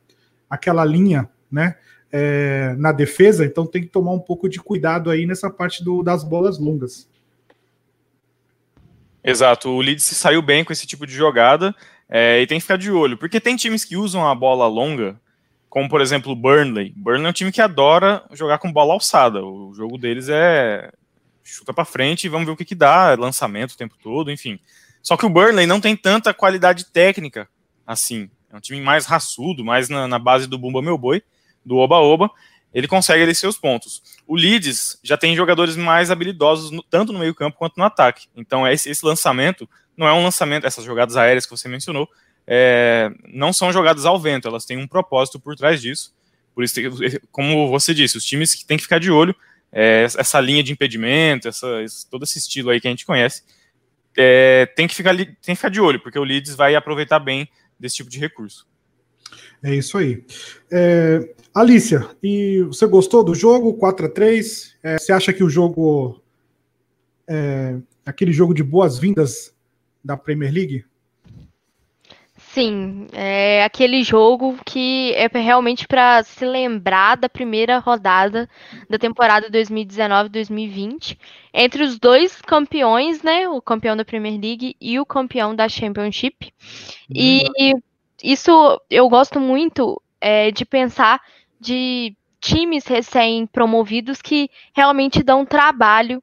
[0.50, 1.76] aquela linha né,
[2.10, 6.02] é, na defesa, então tem que tomar um pouco de cuidado aí nessa parte do,
[6.02, 7.08] das bolas longas.
[9.22, 11.72] Exato, o Leeds saiu bem com esse tipo de jogada
[12.08, 15.20] é, e tem que ficar de olho, porque tem times que usam a bola longa
[15.68, 16.92] como por exemplo o Burnley.
[16.96, 19.44] Burnley é um time que adora jogar com bola alçada.
[19.44, 20.90] O jogo deles é
[21.42, 24.58] chuta para frente e vamos ver o que, que dá, lançamento o tempo todo, enfim.
[25.02, 27.48] Só que o Burnley não tem tanta qualidade técnica
[27.86, 28.30] assim.
[28.50, 31.22] É um time mais raçudo, mais na, na base do Bumba Meu Boi,
[31.64, 32.30] do Oba Oba.
[32.72, 34.02] Ele consegue ali seus pontos.
[34.26, 38.28] O Leeds já tem jogadores mais habilidosos, no, tanto no meio campo quanto no ataque.
[38.36, 42.08] Então esse, esse lançamento não é um lançamento, essas jogadas aéreas que você mencionou,
[42.50, 46.14] é, não são jogadas ao vento, elas têm um propósito por trás disso.
[46.54, 46.80] Por isso,
[47.30, 49.36] como você disse, os times que têm que ficar de olho,
[49.70, 51.66] é, essa linha de impedimento, essa,
[52.10, 53.42] todo esse estilo aí que a gente conhece,
[54.16, 57.46] é, tem, que ficar, tem que ficar de olho, porque o Leeds vai aproveitar bem
[57.78, 58.66] desse tipo de recurso.
[59.62, 60.24] É isso aí.
[60.72, 65.50] É, Alicia, e você gostou do jogo 4 a 3 é, Você acha que o
[65.50, 66.22] jogo
[67.28, 69.54] é aquele jogo de boas-vindas
[70.02, 70.84] da Premier League?
[72.58, 78.50] Sim, é aquele jogo que é realmente para se lembrar da primeira rodada
[78.90, 81.16] da temporada 2019-2020
[81.54, 83.48] entre os dois campeões, né?
[83.48, 86.52] O campeão da Premier League e o campeão da Championship.
[87.14, 87.44] E
[88.24, 88.50] isso
[88.90, 91.22] eu gosto muito é, de pensar
[91.60, 96.20] de times recém-promovidos que realmente dão trabalho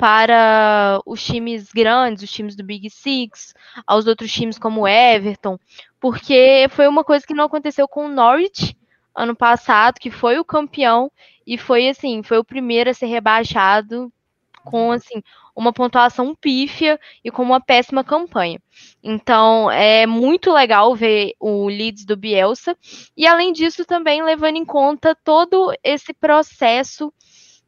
[0.00, 3.52] para os times grandes, os times do Big Six,
[3.86, 5.58] aos outros times como o Everton,
[6.00, 8.74] porque foi uma coisa que não aconteceu com o Norwich
[9.14, 11.12] ano passado, que foi o campeão
[11.46, 14.10] e foi assim, foi o primeiro a ser rebaixado
[14.64, 15.22] com assim
[15.54, 18.58] uma pontuação pífia e com uma péssima campanha.
[19.02, 22.74] Então é muito legal ver o Leeds do Bielsa
[23.14, 27.12] e além disso também levando em conta todo esse processo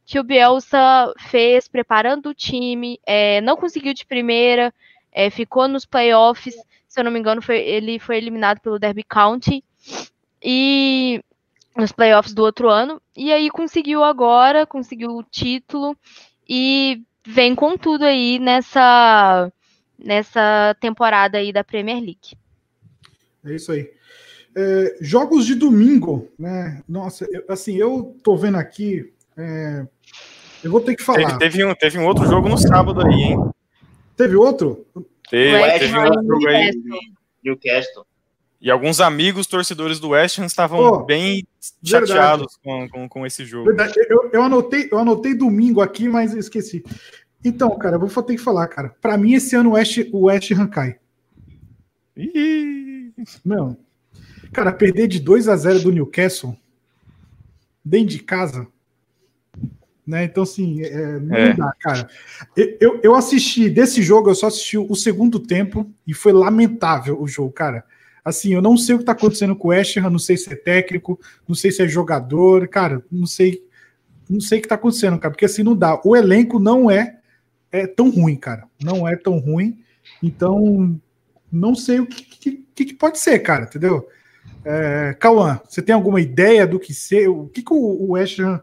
[0.05, 4.73] que o Bielsa fez preparando o time, é, não conseguiu de primeira,
[5.11, 6.55] é, ficou nos playoffs,
[6.87, 9.63] se eu não me engano, foi, ele foi eliminado pelo Derby County
[10.41, 11.23] e
[11.75, 15.97] nos playoffs do outro ano, e aí conseguiu agora, conseguiu o título,
[16.47, 19.51] e vem com tudo aí nessa,
[19.97, 22.37] nessa temporada aí da Premier League.
[23.43, 23.91] É isso aí.
[24.55, 26.83] É, jogos de domingo, né?
[26.87, 29.11] Nossa, eu, assim, eu tô vendo aqui.
[29.35, 29.87] É,
[30.63, 31.37] eu vou ter que falar.
[31.37, 33.37] Teve, teve, um, teve um outro jogo no sábado aí, hein?
[34.15, 34.85] Teve outro?
[35.29, 36.71] Teve, teve um outro jogo aí.
[37.43, 38.05] Newcastle.
[38.61, 41.45] E alguns amigos torcedores do West Ham estavam oh, bem
[41.83, 43.65] chateados com, com, com, esse jogo.
[43.65, 43.93] Verdade.
[44.09, 46.81] Eu, eu, anotei, eu anotei domingo aqui, mas esqueci.
[47.43, 48.95] Então, cara, eu vou ter que falar, cara.
[49.01, 50.95] Para mim, esse ano o West, o West Ham cai.
[53.43, 53.77] Não.
[54.53, 56.55] Cara, perder de 2 a 0 do Newcastle
[57.83, 58.65] dentro de casa.
[60.05, 60.25] Né?
[60.25, 61.53] Então, assim, é, não é.
[61.53, 62.09] dá, cara.
[62.55, 67.27] Eu, eu assisti desse jogo, eu só assisti o segundo tempo e foi lamentável o
[67.27, 67.85] jogo, cara.
[68.23, 70.55] Assim, eu não sei o que tá acontecendo com o Ham, não sei se é
[70.55, 73.65] técnico, não sei se é jogador, cara, não sei,
[74.29, 75.99] não sei o que tá acontecendo, cara, porque assim não dá.
[76.05, 77.17] O elenco não é,
[77.71, 79.79] é tão ruim, cara, não é tão ruim,
[80.21, 80.97] então
[81.51, 84.07] não sei o que, que, que pode ser, cara, entendeu?
[84.63, 87.27] É, Cauã, você tem alguma ideia do que ser?
[87.27, 88.61] O que, que o, o Ham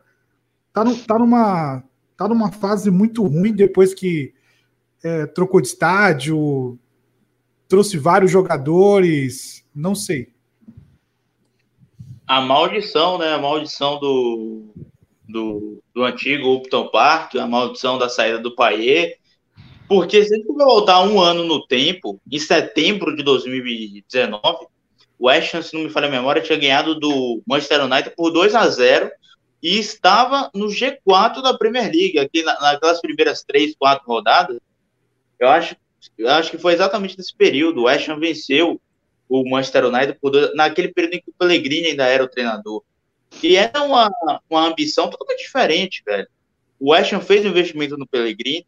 [0.72, 1.84] tá, no, tá, numa,
[2.16, 4.32] tá numa fase muito ruim depois que
[5.02, 6.78] é, trocou de estádio,
[7.68, 10.28] trouxe vários jogadores, não sei.
[12.26, 13.32] A maldição, né?
[13.32, 14.64] A maldição do,
[15.28, 19.18] do, do antigo Upton Park, a maldição da saída do Paier.
[19.88, 24.66] Porque se a gente voltar um ano no tempo, em setembro de 2019,
[25.18, 28.30] o West Ham, se não me falha a memória, tinha ganhado do Manchester United por
[28.30, 29.10] 2 a 0
[29.62, 34.58] e estava no G4 da Premier League, aqui naquelas primeiras três, quatro rodadas.
[35.38, 35.76] Eu acho
[36.16, 37.80] eu acho que foi exatamente nesse período.
[37.80, 38.80] O West Ham venceu
[39.28, 42.82] o Manchester United dois, naquele período em que o Pellegrini ainda era o treinador.
[43.42, 44.10] E era uma,
[44.48, 46.26] uma ambição totalmente diferente, velho.
[46.78, 48.66] O West Ham fez um investimento no Pellegrini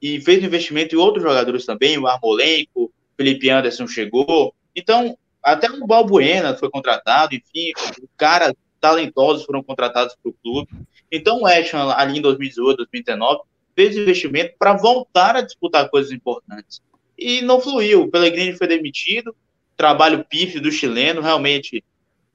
[0.00, 4.54] e fez um investimento em outros jogadores também, o Armolenco, o Felipe Anderson chegou.
[4.74, 7.72] Então, até o Balbuena foi contratado, enfim,
[8.16, 10.70] caras talentosos foram contratados para o clube.
[11.10, 13.42] Então, o West Ham, ali em 2018, 2019,
[13.74, 16.82] fez investimento para voltar a disputar coisas importantes.
[17.18, 18.02] E não fluiu.
[18.02, 19.34] O Pellegrini foi demitido,
[19.76, 21.84] trabalho pífio do chileno, realmente,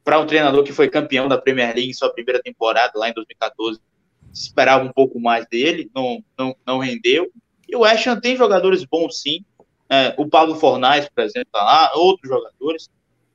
[0.04, 3.14] para um treinador que foi campeão da Premier League em sua primeira temporada, lá em
[3.14, 3.80] 2014,
[4.32, 7.32] se esperava um pouco mais dele, não, não, não rendeu.
[7.68, 9.44] E o West Ham tem jogadores bons, sim.
[9.90, 12.90] É, o Pablo Fornais, por exemplo, está lá, outros jogadores.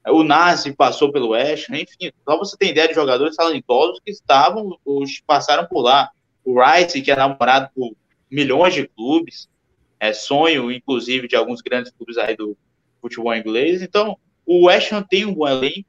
[0.09, 4.11] O Nazi passou pelo West Ham, enfim, só você tem ideia de jogadores talentosos que
[4.11, 6.11] estavam, os passaram por lá
[6.45, 7.95] o Rice, que é namorado por
[8.31, 9.49] milhões de clubes,
[9.99, 12.57] é sonho, inclusive, de alguns grandes clubes aí do
[13.01, 13.83] futebol inglês.
[13.83, 15.89] Então, o West Ham tem um bom elenco,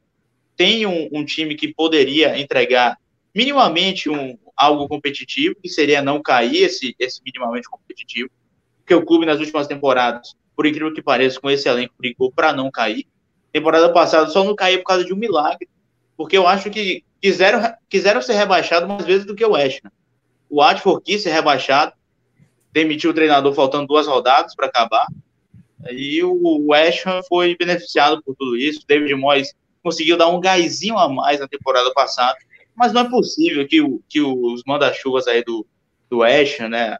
[0.55, 2.97] tem um, um time que poderia entregar
[3.34, 8.30] minimamente um, algo competitivo, que seria não cair esse, esse minimamente competitivo,
[8.78, 12.51] porque o clube nas últimas temporadas, por incrível que pareça, com esse elenco brigou para
[12.51, 13.07] não cair.
[13.52, 15.70] Temporada passada só não caiu por causa de um milagre,
[16.16, 19.91] porque eu acho que quiseram, quiseram ser rebaixados mais vezes do que o West Ham.
[20.49, 21.93] O Watford quis ser rebaixado,
[22.72, 25.06] demitiu o treinador faltando duas rodadas para acabar.
[25.89, 28.86] E o West Ham foi beneficiado por tudo isso.
[28.88, 32.38] David Moyes conseguiu dar um gásinho a mais na temporada passada.
[32.76, 35.66] Mas não é possível que, que os manda-chuvas aí do,
[36.10, 36.97] do West Ham, né?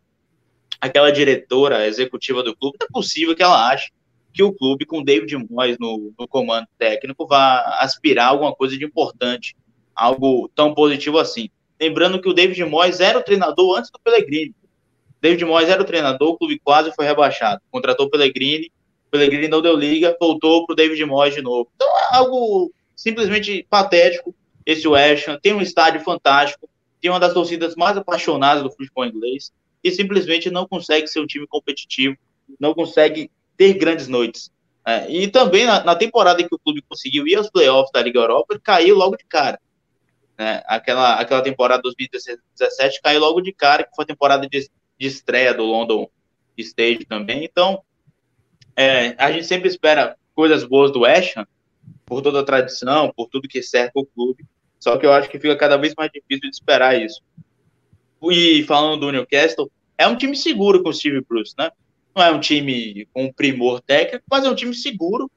[0.80, 3.92] Aquela diretora executiva do clube, não é possível que ela ache
[4.34, 8.86] que o clube, com David Moyes no, no comando técnico, vá aspirar alguma coisa de
[8.86, 9.56] importante,
[9.96, 11.50] algo tão positivo assim.
[11.80, 14.56] Lembrando que o David Moyes era o treinador antes do Pellegrini.
[15.22, 17.62] David Moyes era o treinador, o clube quase foi rebaixado.
[17.72, 18.72] Contratou o Pellegrini,
[19.08, 21.70] o Pellegrini não deu liga, voltou para o David Moyes de novo.
[21.76, 24.34] Então é algo simplesmente patético.
[24.66, 26.70] Esse West Ham tem um estádio fantástico,
[27.02, 29.52] tem uma das torcidas mais apaixonadas do futebol inglês
[29.84, 32.16] e simplesmente não consegue ser um time competitivo,
[32.60, 33.32] não consegue
[33.62, 34.52] ter grandes noites.
[34.84, 38.02] É, e também na, na, temporada em que o clube conseguiu ir aos playoffs da
[38.02, 39.62] Liga Europa, ele caiu logo de cara.
[40.36, 40.64] Né?
[40.66, 44.68] Aquela, aquela temporada 2017 caiu logo de cara, que foi a temporada de,
[45.00, 46.10] de estreia do London
[46.58, 47.44] Stage também.
[47.44, 47.84] Então,
[48.76, 51.46] é, a gente sempre espera coisas boas do West Ham,
[52.04, 54.44] por toda a tradição, por tudo que cerca o clube.
[54.80, 57.22] Só que eu acho que fica cada vez mais difícil de esperar isso.
[58.24, 61.70] E falando do Newcastle, é um time seguro com o Steve Bruce, né?
[62.16, 65.30] Não é um time com primor técnico, mas é um time seguro.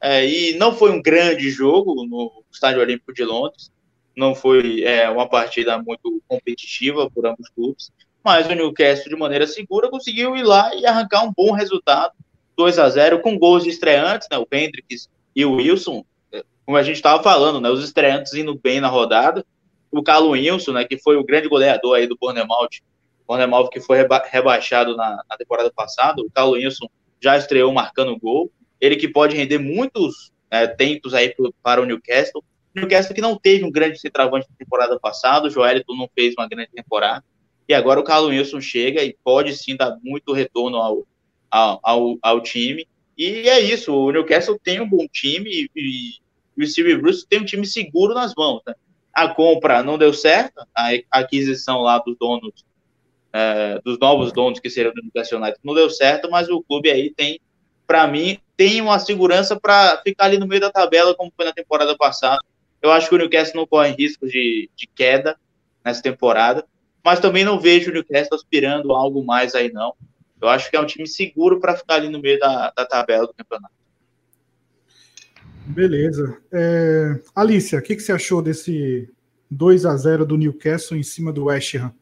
[0.00, 3.70] É, e não foi um grande jogo no Estádio Olímpico de Londres.
[4.16, 9.16] Não foi é, uma partida muito competitiva por ambos os clubes, mas o Newcastle, de
[9.16, 12.12] maneira segura, conseguiu ir lá e arrancar um bom resultado,
[12.56, 16.76] 2 a 0 com gols de estreantes, né, o Hendricks e o Wilson, é, como
[16.76, 19.44] a gente estava falando, né, os estreantes indo bem na rodada,
[19.90, 22.82] o Carlos Wilson, né, que foi o grande goleador aí do Bournemouth
[23.26, 26.88] Bournemouth que foi reba rebaixado na, na, temporada passada, o Carlos Wilson
[27.20, 28.50] já estreou marcando gol,
[28.80, 32.42] ele que pode render muitos é, tempos aí pro, para o Newcastle,
[32.74, 36.48] Newcastle que não teve um grande centroavante na temporada passada, o Joelito não fez uma
[36.48, 37.24] grande temporada,
[37.68, 41.06] e agora o Carlos Wilson chega e pode sim dar muito retorno ao,
[41.50, 46.20] ao, ao, ao time, e é isso, o Newcastle tem um bom time e,
[46.56, 48.74] e o Steve Bruce tem um time seguro nas mãos, né?
[49.12, 52.64] A compra não deu certo, a aquisição lá dos donos,
[53.32, 56.90] é, dos novos donos que seriam do Newcastle United não deu certo, mas o clube
[56.90, 57.40] aí tem,
[57.86, 61.52] para mim, tem uma segurança para ficar ali no meio da tabela, como foi na
[61.52, 62.42] temporada passada.
[62.80, 65.36] Eu acho que o Newcastle não corre risco de, de queda
[65.84, 66.64] nessa temporada,
[67.04, 69.94] mas também não vejo o Newcastle aspirando a algo mais aí, não.
[70.40, 73.26] Eu acho que é um time seguro para ficar ali no meio da, da tabela
[73.26, 73.74] do campeonato.
[75.66, 76.36] Beleza.
[76.52, 79.08] É, Alicia, o que, que, você achou desse
[79.48, 81.94] 2 a 0 do Newcastle em cima do West Ham?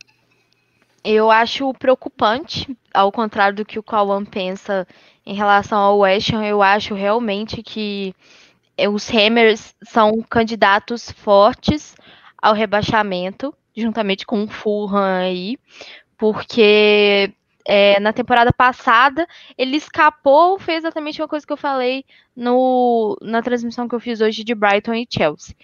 [1.03, 4.87] Eu acho preocupante, ao contrário do que o Cauã pensa
[5.25, 8.15] em relação ao West Ham, eu acho realmente que
[8.89, 11.95] os Hammers são candidatos fortes
[12.41, 15.59] ao rebaixamento, juntamente com o Fulham aí,
[16.17, 17.33] porque
[17.67, 19.27] é, na temporada passada,
[19.57, 24.21] ele escapou, fez exatamente uma coisa que eu falei no, na transmissão que eu fiz
[24.21, 25.55] hoje de Brighton e Chelsea.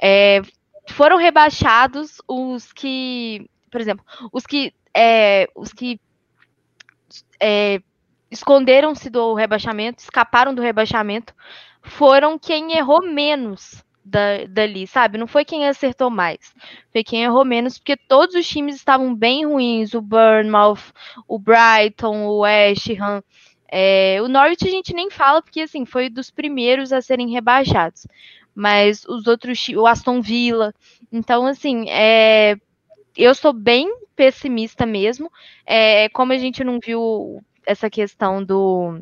[0.00, 0.42] É,
[0.88, 6.00] foram rebaixados os que, por exemplo, os que, é, os que
[7.40, 7.80] é,
[8.30, 11.34] esconderam-se do rebaixamento, escaparam do rebaixamento,
[11.82, 15.18] foram quem errou menos da, dali, sabe?
[15.18, 16.54] Não foi quem acertou mais,
[16.92, 20.92] foi quem errou menos, porque todos os times estavam bem ruins, o Bournemouth,
[21.26, 23.22] o Brighton, o West Ham,
[23.68, 28.06] é, o Norwich a gente nem fala, porque assim, foi dos primeiros a serem rebaixados,
[28.54, 30.72] mas os outros, o Aston Villa,
[31.10, 32.56] então assim, é,
[33.16, 35.30] eu sou bem pessimista mesmo,
[35.66, 39.00] é, como a gente não viu essa questão do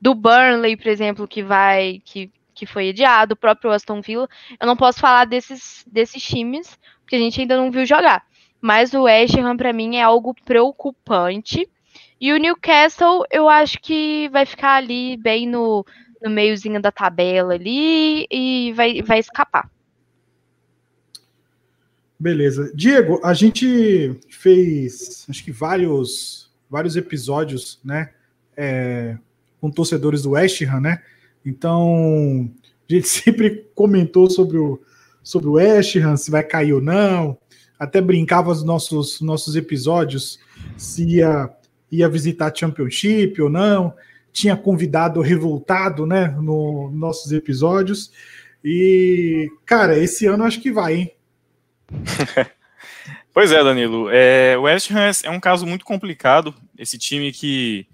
[0.00, 4.26] do Burnley, por exemplo, que vai que que foi adiado, o próprio Aston Villa.
[4.58, 8.24] Eu não posso falar desses, desses times, porque a gente ainda não viu jogar.
[8.60, 11.68] Mas o West Ham, para mim, é algo preocupante.
[12.18, 15.84] E o Newcastle, eu acho que vai ficar ali bem no,
[16.22, 19.70] no meiozinho da tabela ali e vai, vai escapar.
[22.18, 22.72] Beleza.
[22.74, 28.10] Diego, a gente fez, acho que vários, vários episódios, né,
[28.56, 29.18] é,
[29.60, 31.02] com torcedores do West Ham, né,
[31.46, 32.50] então,
[32.90, 34.80] a gente sempre comentou sobre o,
[35.22, 37.38] sobre o West Ham, se vai cair ou não.
[37.78, 40.40] Até brincava nos nossos, nossos episódios
[40.76, 41.50] se ia,
[41.92, 43.94] ia visitar Championship ou não.
[44.32, 48.10] Tinha convidado revoltado, né, nos no nossos episódios.
[48.64, 51.12] E, cara, esse ano acho que vai, hein?
[53.32, 54.08] pois é, Danilo.
[54.10, 56.54] É, o West Ham é um caso muito complicado.
[56.78, 57.86] Esse time que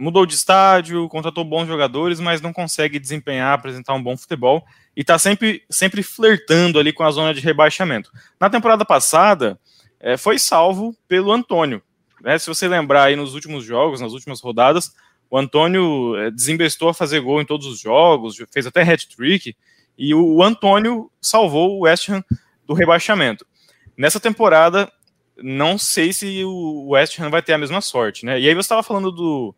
[0.00, 4.64] mudou de estádio, contratou bons jogadores, mas não consegue desempenhar, apresentar um bom futebol
[4.96, 8.10] e está sempre, sempre flertando ali com a zona de rebaixamento.
[8.40, 9.60] Na temporada passada,
[10.00, 11.82] é, foi salvo pelo Antônio.
[12.22, 12.38] Né?
[12.38, 14.90] Se você lembrar aí nos últimos jogos, nas últimas rodadas,
[15.30, 19.54] o Antônio é, desembestou a fazer gol em todos os jogos, fez até hat-trick,
[19.96, 22.24] e o, o Antônio salvou o West Ham
[22.70, 23.44] do rebaixamento.
[23.96, 24.90] Nessa temporada,
[25.36, 28.38] não sei se o West Ham vai ter a mesma sorte, né?
[28.38, 29.52] E aí você estava falando do,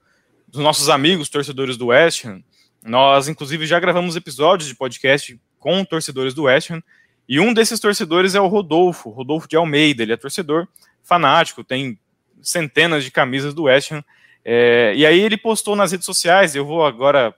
[0.48, 2.42] dos nossos amigos torcedores do West Ham.
[2.82, 6.82] Nós, inclusive, já gravamos episódios de podcast com torcedores do West Ham,
[7.28, 10.02] e um desses torcedores é o Rodolfo, Rodolfo de Almeida.
[10.02, 10.66] Ele é torcedor
[11.02, 11.98] fanático, tem
[12.40, 14.02] centenas de camisas do West Ham.
[14.42, 17.34] É, e aí ele postou nas redes sociais, eu vou agora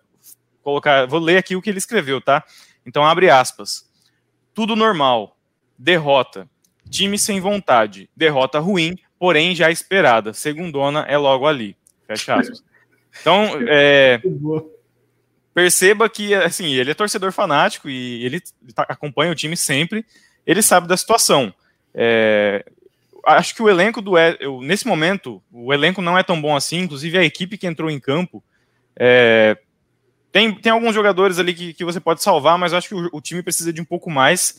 [0.63, 2.45] colocar, vou ler aqui o que ele escreveu, tá?
[2.87, 3.85] Então abre aspas.
[4.55, 5.34] Tudo normal.
[5.79, 6.49] Derrota.
[6.91, 8.09] Time sem vontade.
[8.17, 10.33] Derrota ruim, porém já esperada.
[10.33, 11.77] Segundona é logo ali.
[12.07, 12.63] Fecha aspas.
[13.21, 14.21] Então, é,
[15.55, 18.41] perceba que, assim, ele é torcedor fanático e ele
[18.75, 20.05] tá, acompanha o time sempre,
[20.47, 21.55] ele sabe da situação.
[21.95, 22.65] É,
[23.25, 24.15] acho que o elenco do.
[24.61, 28.01] Nesse momento, o elenco não é tão bom assim, inclusive a equipe que entrou em
[28.01, 28.43] campo.
[28.97, 29.57] É,
[30.33, 33.21] tem, tem alguns jogadores ali que, que você pode salvar, mas acho que o, o
[33.21, 34.59] time precisa de um pouco mais.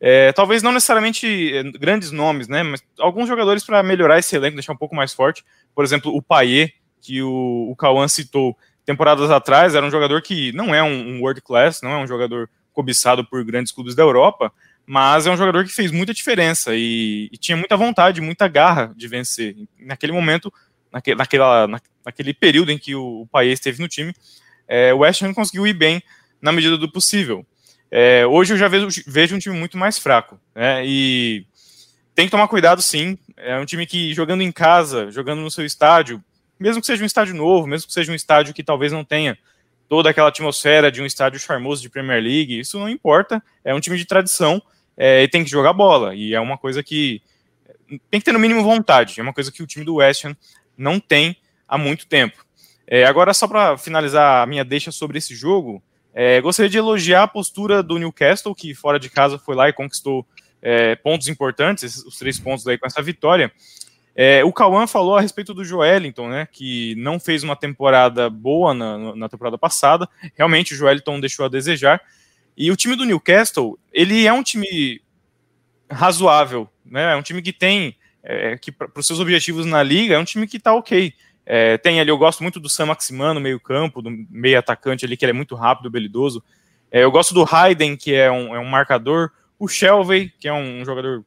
[0.00, 2.62] É, talvez não necessariamente é, grandes nomes, né?
[2.62, 5.44] Mas alguns jogadores para melhorar esse elenco, deixar um pouco mais forte.
[5.74, 10.52] Por exemplo, o Paier, que o, o Cauã citou temporadas atrás, era um jogador que
[10.52, 14.02] não é um, um world class, não é um jogador cobiçado por grandes clubes da
[14.02, 14.52] Europa,
[14.86, 18.92] mas é um jogador que fez muita diferença e, e tinha muita vontade, muita garra
[18.94, 19.56] de vencer.
[19.80, 20.52] Naquele momento,
[20.92, 24.14] naque, naquela, na, naquele período em que o, o país esteve no time,
[24.68, 26.02] é, o West Ham conseguiu ir bem
[26.40, 27.44] na medida do possível.
[27.98, 31.46] É, hoje eu já vejo, vejo, um time muito mais fraco, né, e
[32.14, 33.16] tem que tomar cuidado, sim.
[33.38, 36.22] É um time que jogando em casa, jogando no seu estádio,
[36.60, 39.38] mesmo que seja um estádio novo, mesmo que seja um estádio que talvez não tenha
[39.88, 43.42] toda aquela atmosfera de um estádio charmoso de Premier League, isso não importa.
[43.64, 44.60] É um time de tradição
[44.94, 46.14] é, e tem que jogar bola.
[46.14, 47.22] E é uma coisa que
[48.10, 49.18] tem que ter no mínimo vontade.
[49.18, 50.36] É uma coisa que o time do West Ham
[50.76, 51.34] não tem
[51.66, 52.44] há muito tempo.
[52.86, 55.82] É, agora, só para finalizar a minha deixa sobre esse jogo,
[56.18, 59.72] é, gostaria de elogiar a postura do Newcastle, que fora de casa foi lá e
[59.74, 60.26] conquistou
[60.62, 63.52] é, pontos importantes, os três pontos aí com essa vitória.
[64.14, 68.72] É, o Cauã falou a respeito do Joelinton, né, que não fez uma temporada boa
[68.72, 70.08] na, na temporada passada.
[70.34, 72.00] Realmente o Joelinton deixou a desejar.
[72.56, 75.02] E o time do Newcastle, ele é um time
[75.90, 77.12] razoável, né?
[77.12, 80.24] É um time que tem é, que para os seus objetivos na liga é um
[80.24, 81.12] time que está ok.
[81.46, 85.16] É, tem ali, eu gosto muito do Sam Maximano, meio campo, do meio atacante ali,
[85.16, 86.42] que ele é muito rápido, habilidoso.
[86.90, 89.30] É, eu gosto do Hayden, que é um, é um marcador.
[89.58, 91.24] O Shelvey, que é um jogador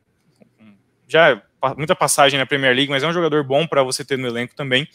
[1.08, 1.42] já
[1.76, 4.56] muita passagem na Premier League, mas é um jogador bom para você ter no elenco
[4.56, 4.88] também.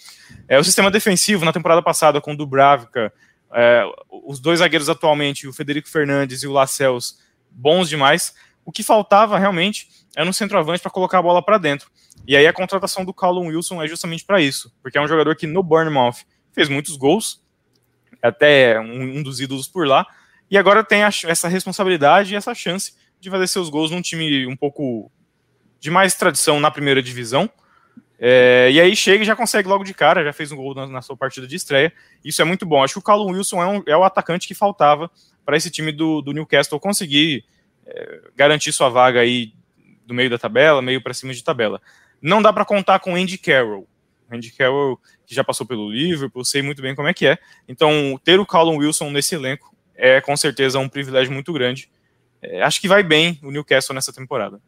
[0.48, 3.12] É o sistema defensivo na temporada passada com o Dubravka,
[3.52, 7.18] é, os dois zagueiros atualmente, o Federico Fernandes e o Lacels,
[7.50, 8.34] bons demais.
[8.64, 11.90] O que faltava realmente era um centroavante para colocar a bola para dentro.
[12.26, 15.36] E aí a contratação do Callum Wilson é justamente para isso, porque é um jogador
[15.36, 17.42] que no Bournemouth fez muitos gols,
[18.22, 20.06] até um, dos ídolos por lá,
[20.50, 24.56] e agora tem essa responsabilidade e essa chance de fazer seus gols num time um
[24.56, 25.10] pouco
[25.80, 27.50] de mais tradição na primeira divisão.
[28.18, 30.86] É, e aí chega e já consegue logo de cara, já fez um gol na,
[30.86, 31.92] na sua partida de estreia.
[32.24, 32.82] Isso é muito bom.
[32.82, 35.10] Acho que o Callum Wilson é, um, é o atacante que faltava
[35.44, 37.44] para esse time do, do Newcastle conseguir
[37.86, 39.52] é, garantir sua vaga aí
[40.06, 41.80] do meio da tabela, meio para cima de tabela.
[42.20, 43.86] Não dá para contar com Andy Carroll.
[44.30, 47.38] Andy Carroll, que já passou pelo Liverpool, sei muito bem como é que é.
[47.68, 51.88] Então, ter o Callum Wilson nesse elenco é com certeza um privilégio muito grande.
[52.42, 54.60] É, acho que vai bem o Newcastle nessa temporada.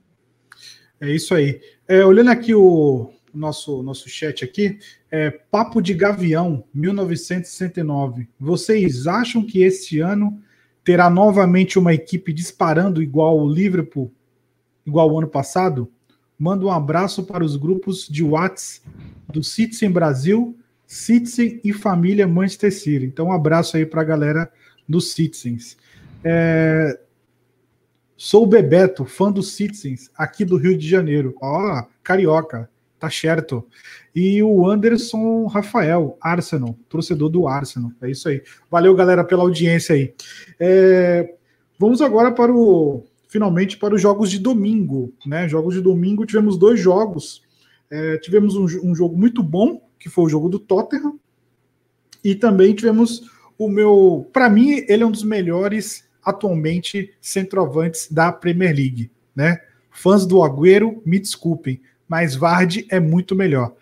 [1.01, 1.61] É isso aí.
[1.86, 4.78] É, olhando aqui o nosso, nosso chat aqui,
[5.11, 8.28] é, Papo de Gavião, 1969.
[8.40, 10.42] Vocês acham que este ano
[10.82, 14.12] terá novamente uma equipe disparando igual o Liverpool,
[14.86, 15.90] igual o ano passado?
[16.39, 18.82] Manda um abraço para os grupos de Whats
[19.32, 20.57] do Citizen Brasil,
[20.87, 23.07] Citizen e Família Manchester City.
[23.07, 24.51] Então, um abraço aí para a galera
[24.89, 25.76] dos Citizens.
[26.22, 26.99] É,
[28.16, 31.34] Sou o Bebeto, fã dos Citizens, aqui do Rio de Janeiro.
[31.41, 33.66] Ó, carioca, tá certo.
[34.14, 37.93] E o Anderson Rafael, Arsenal, torcedor do Arsenal.
[38.01, 38.43] É isso aí.
[38.70, 40.14] Valeu, galera, pela audiência aí.
[40.59, 41.34] É,
[41.78, 43.05] vamos agora para o.
[43.37, 45.12] Finalmente para os jogos de domingo.
[45.26, 45.47] Né?
[45.47, 47.43] Jogos de domingo, tivemos dois jogos.
[47.91, 51.20] É, tivemos um, um jogo muito bom, que foi o jogo do Tottenham.
[52.24, 54.26] E também tivemos o meu.
[54.32, 59.61] Para mim, ele é um dos melhores atualmente centroavantes da Premier League, né?
[59.91, 63.74] Fãs do Agüero, me desculpem, mas Vardy é muito melhor.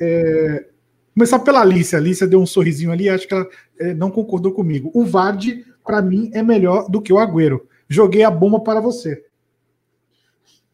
[0.00, 0.68] É...
[1.12, 1.98] Começar pela Alicia.
[1.98, 3.46] A Alicia deu um sorrisinho ali, acho que ela
[3.78, 4.90] é, não concordou comigo.
[4.94, 7.68] O Vardy, para mim, é melhor do que o Agüero.
[7.90, 9.26] Joguei a bomba para você.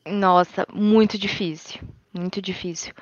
[0.06, 1.80] Nossa, muito difícil.
[2.12, 2.92] Muito difícil.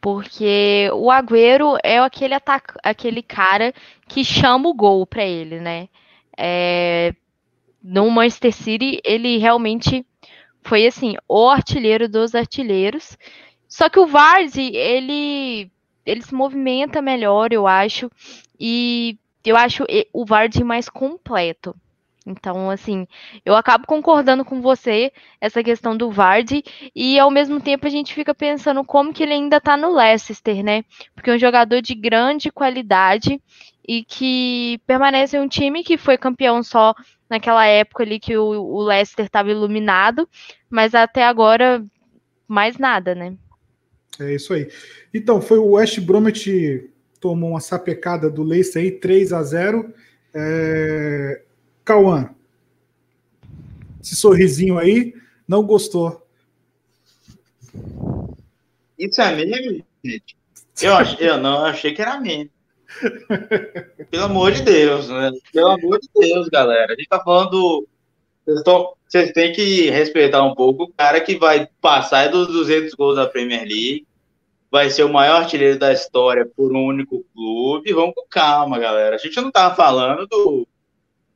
[0.00, 3.74] Porque o Agüero é aquele, ataca aquele cara
[4.06, 5.88] que chama o gol para ele, né?
[6.38, 7.12] É,
[7.82, 10.06] no Manchester City, ele realmente
[10.62, 13.18] foi assim, o artilheiro dos artilheiros.
[13.68, 15.68] Só que o Vardy, ele
[16.06, 18.10] ele se movimenta melhor, eu acho,
[18.58, 21.74] e eu acho o Vardy mais completo.
[22.28, 23.06] Então, assim,
[23.44, 25.10] eu acabo concordando com você
[25.40, 26.62] essa questão do Vardy
[26.94, 30.62] e ao mesmo tempo a gente fica pensando como que ele ainda tá no Leicester,
[30.62, 30.84] né?
[31.14, 33.40] Porque é um jogador de grande qualidade
[33.86, 36.94] e que permanece em um time que foi campeão só
[37.30, 40.28] naquela época ali que o, o Leicester estava iluminado,
[40.68, 41.82] mas até agora
[42.46, 43.34] mais nada, né?
[44.20, 44.68] É isso aí.
[45.14, 49.92] Então, foi o West Bromwich tomou uma sapecada do Leicester aí, 3 a 0
[50.34, 51.42] é...
[51.88, 52.28] Cauã,
[53.98, 55.14] esse sorrisinho aí,
[55.48, 56.22] não gostou.
[58.98, 60.36] Isso é meme, gente?
[60.82, 62.50] Eu, eu não achei que era meme.
[64.10, 65.32] Pelo amor de Deus, né?
[65.50, 66.92] Pelo amor de Deus, galera.
[66.92, 67.88] A gente tá falando.
[68.44, 68.92] Vocês, tão...
[69.08, 73.26] Vocês têm que respeitar um pouco o cara que vai passar dos 200 gols da
[73.26, 74.06] Premier League,
[74.70, 77.94] vai ser o maior artilheiro da história por um único clube.
[77.94, 79.16] Vamos com calma, galera.
[79.16, 80.68] A gente não tá falando do,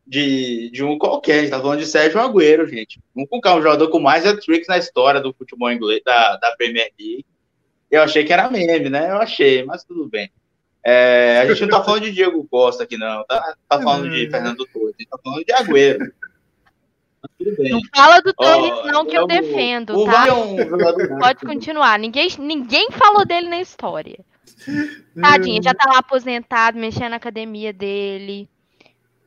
[0.07, 3.01] de, de um qualquer, a gente tá falando de Sérgio Agüero, gente.
[3.43, 7.25] Calma, o jogador com mais hat-tricks na história do futebol inglês, da, da Premier League.
[7.91, 9.11] Eu achei que era meme, né?
[9.11, 10.31] Eu achei, mas tudo bem.
[10.85, 13.25] É, a gente não tá falando de Diego Costa aqui, não.
[13.25, 14.95] Tá, tá falando de Fernando Torres.
[14.99, 16.13] A gente tá falando de Agüero.
[17.71, 20.27] Não fala do Torres, oh, não, que eu, eu defendo, o tá?
[20.27, 20.57] É um
[21.21, 21.99] Pode continuar.
[21.99, 24.19] Ninguém, ninguém falou dele na história.
[25.21, 28.49] Tadinho, já tá lá aposentado, mexendo na academia dele,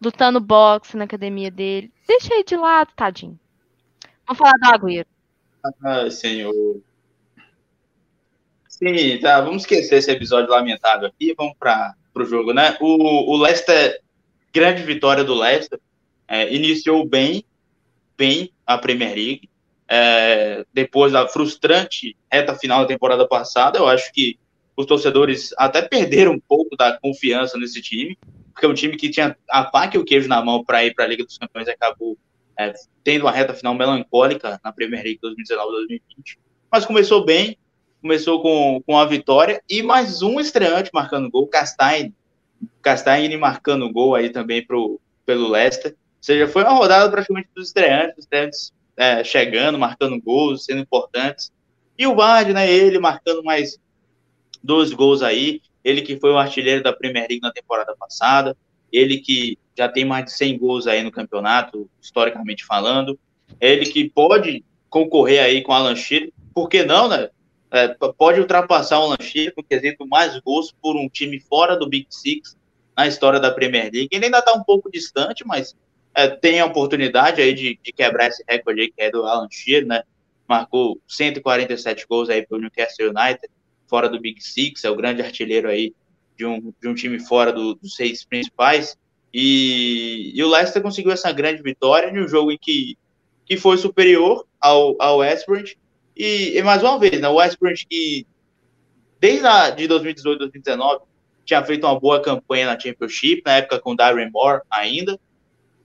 [0.05, 1.91] lutando boxe na academia dele.
[2.07, 3.39] Deixa ele de lado, tadinho.
[4.27, 5.07] Vamos falar do Agüero.
[5.83, 6.53] Ah, senhor.
[8.67, 9.41] Sim, tá.
[9.41, 11.33] Vamos esquecer esse episódio lamentável aqui.
[11.35, 12.77] Vamos para o jogo, né?
[12.79, 14.01] O, o Leicester,
[14.53, 15.79] grande vitória do Leicester.
[16.27, 17.43] É, iniciou bem,
[18.17, 19.49] bem a Premier League.
[19.87, 24.39] É, depois da frustrante reta final da temporada passada, eu acho que
[24.75, 28.17] os torcedores até perderam um pouco da confiança nesse time,
[28.55, 30.95] porque é um time que tinha a faca e o queijo na mão para ir
[30.95, 32.17] para a Liga dos Campeões acabou
[32.57, 36.37] é, tendo uma reta final melancólica na Premier League 2019-2020.
[36.71, 37.57] Mas começou bem,
[38.01, 42.15] começou com, com a vitória e mais um estreante marcando gol, Castagne.
[42.81, 45.91] Castagne marcando gol aí também pro, pelo Leicester.
[45.91, 50.79] Ou seja, foi uma rodada praticamente dos estreantes, os estreantes é, chegando, marcando gols, sendo
[50.79, 51.51] importantes.
[51.97, 53.77] E o Bard, né, ele marcando mais
[54.63, 55.61] dois gols aí.
[55.85, 58.57] Ele que foi o artilheiro da Premier League na temporada passada.
[58.91, 63.19] Ele que já tem mais de 100 gols aí no campeonato, historicamente falando.
[63.61, 67.29] Ele que pode concorrer aí com a Shearer, por que não, né?
[67.69, 71.87] É, pode ultrapassar o Alan Shearer com quesito mais gols por um time fora do
[71.87, 72.57] Big Six
[72.97, 74.07] na história da Premier League.
[74.11, 75.75] Ele ainda está um pouco distante, mas
[76.15, 79.47] é, tem a oportunidade aí de, de, quebrar esse recorde aí que é do Alan
[79.51, 80.03] Shearer, né?
[80.47, 83.49] Marcou 147 gols aí pelo Newcastle United,
[83.87, 85.93] fora do Big Six, é o grande artilheiro aí
[86.37, 88.97] de um, de um time fora do, dos seis principais.
[89.33, 92.97] E, e, o Leicester conseguiu essa grande vitória em um jogo em que,
[93.45, 95.63] que foi superior ao, ao West Brom.
[96.15, 98.25] E, e, mais uma vez, né, o West Brom que
[99.19, 101.03] desde a, de 2018, 2019
[101.43, 105.19] tinha feito uma boa campanha na Championship, na época com Darren Moore ainda.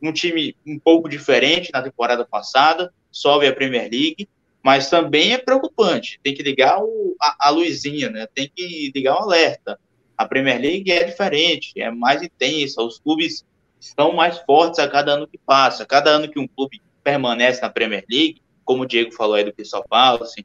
[0.02, 4.28] Um time um pouco diferente na temporada passada, sobe a Premier League,
[4.62, 6.20] mas também é preocupante.
[6.22, 8.26] Tem que ligar o, a, a luzinha, né?
[8.34, 9.78] Tem que ligar o alerta
[10.20, 13.42] a Premier League é diferente, é mais intensa, os clubes
[13.80, 15.86] estão mais fortes a cada ano que passa.
[15.86, 19.52] Cada ano que um clube permanece na Premier League, como o Diego falou aí do
[19.54, 20.44] Crystal Palace,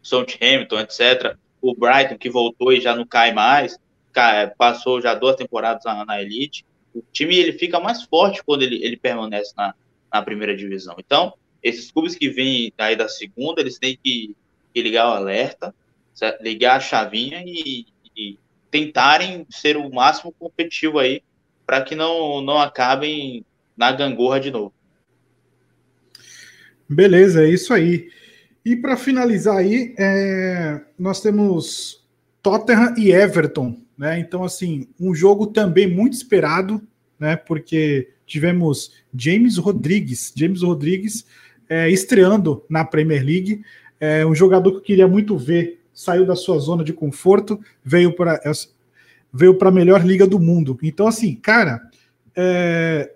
[0.00, 1.36] Southampton, etc.
[1.60, 3.76] O Brighton, que voltou e já não cai mais,
[4.56, 6.64] passou já duas temporadas na, na Elite.
[6.94, 9.74] O time ele fica mais forte quando ele, ele permanece na,
[10.12, 10.94] na primeira divisão.
[11.00, 11.34] Então,
[11.64, 14.36] esses clubes que vêm aí da segunda, eles têm que,
[14.72, 15.74] que ligar o alerta,
[16.42, 18.38] ligar a chavinha e, e
[18.70, 21.22] tentarem ser o máximo competitivo aí
[21.66, 23.44] para que não, não acabem
[23.74, 24.74] na gangorra de novo.
[26.86, 28.10] Beleza, é isso aí.
[28.62, 32.06] E para finalizar aí, é, nós temos
[32.42, 34.18] Tottenham e Everton, né?
[34.18, 36.86] Então, assim, um jogo também muito esperado,
[37.18, 37.36] né?
[37.36, 41.24] Porque tivemos James Rodrigues, James Rodrigues
[41.68, 43.62] é, estreando na Premier League,
[44.00, 48.14] é um jogador que eu queria muito ver saiu da sua zona de conforto, veio
[48.14, 48.40] para
[49.32, 50.78] veio para a melhor liga do mundo.
[50.82, 51.80] Então, assim, cara,
[52.36, 53.12] é,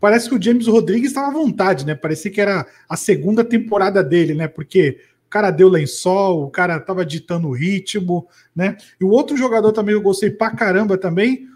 [0.00, 1.94] parece que o James Rodrigues estava à vontade, né?
[1.94, 4.48] Parecia que era a segunda temporada dele, né?
[4.48, 8.76] Porque o cara deu lençol, o cara tava ditando o ritmo, né?
[9.00, 11.46] E o outro jogador também eu gostei pra caramba também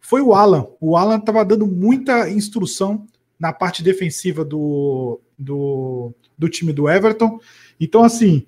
[0.00, 0.68] foi o Alan.
[0.80, 3.06] O Alan tava dando muita instrução
[3.40, 7.38] na parte defensiva do, do, do time do Everton.
[7.80, 8.46] Então, assim,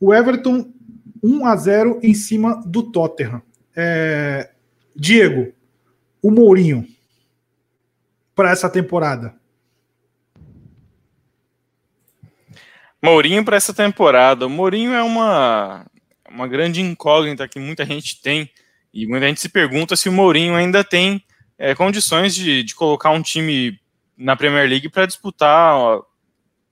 [0.00, 0.70] o Everton
[1.22, 3.42] 1 a 0 em cima do Tottenham.
[3.76, 4.50] É,
[4.94, 5.52] Diego,
[6.20, 6.86] o Mourinho
[8.34, 9.34] para essa temporada?
[13.02, 14.46] Mourinho para essa temporada.
[14.46, 15.86] O Mourinho é uma,
[16.28, 18.50] uma grande incógnita que muita gente tem.
[18.94, 21.24] E muita gente se pergunta se o Mourinho ainda tem
[21.58, 23.80] é, condições de, de colocar um time
[24.16, 26.00] na Premier League para disputar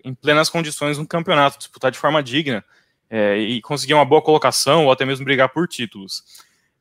[0.05, 2.65] em plenas condições um campeonato, disputar de forma digna
[3.09, 6.23] é, e conseguir uma boa colocação ou até mesmo brigar por títulos.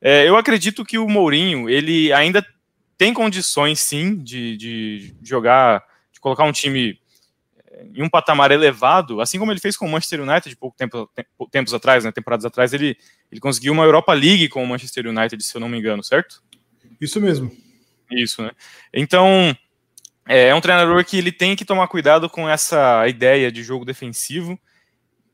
[0.00, 2.44] É, eu acredito que o Mourinho ele ainda
[2.96, 6.98] tem condições sim de, de jogar, de colocar um time
[7.70, 11.10] é, em um patamar elevado, assim como ele fez com o Manchester United pouco tempo,
[11.50, 12.96] tempos atrás, né, temporadas atrás, ele,
[13.30, 16.42] ele conseguiu uma Europa League com o Manchester United, se eu não me engano, certo?
[17.00, 17.50] Isso mesmo.
[18.10, 18.50] Isso, né?
[18.92, 19.56] Então,
[20.30, 23.84] é, é um treinador que ele tem que tomar cuidado com essa ideia de jogo
[23.84, 24.56] defensivo,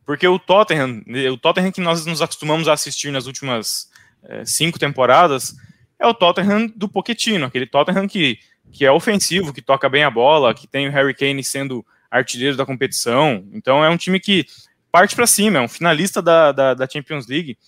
[0.06, 3.90] porque o Tottenham, o Tottenham que nós nos acostumamos a assistir nas últimas
[4.24, 5.54] é, cinco temporadas
[5.98, 8.38] é o Tottenham do Pochettino, aquele Tottenham que,
[8.72, 12.56] que é ofensivo, que toca bem a bola, que tem o Harry Kane sendo artilheiro
[12.56, 13.46] da competição.
[13.52, 14.46] Então é um time que
[14.90, 17.58] parte para cima, é um finalista da, da, da Champions League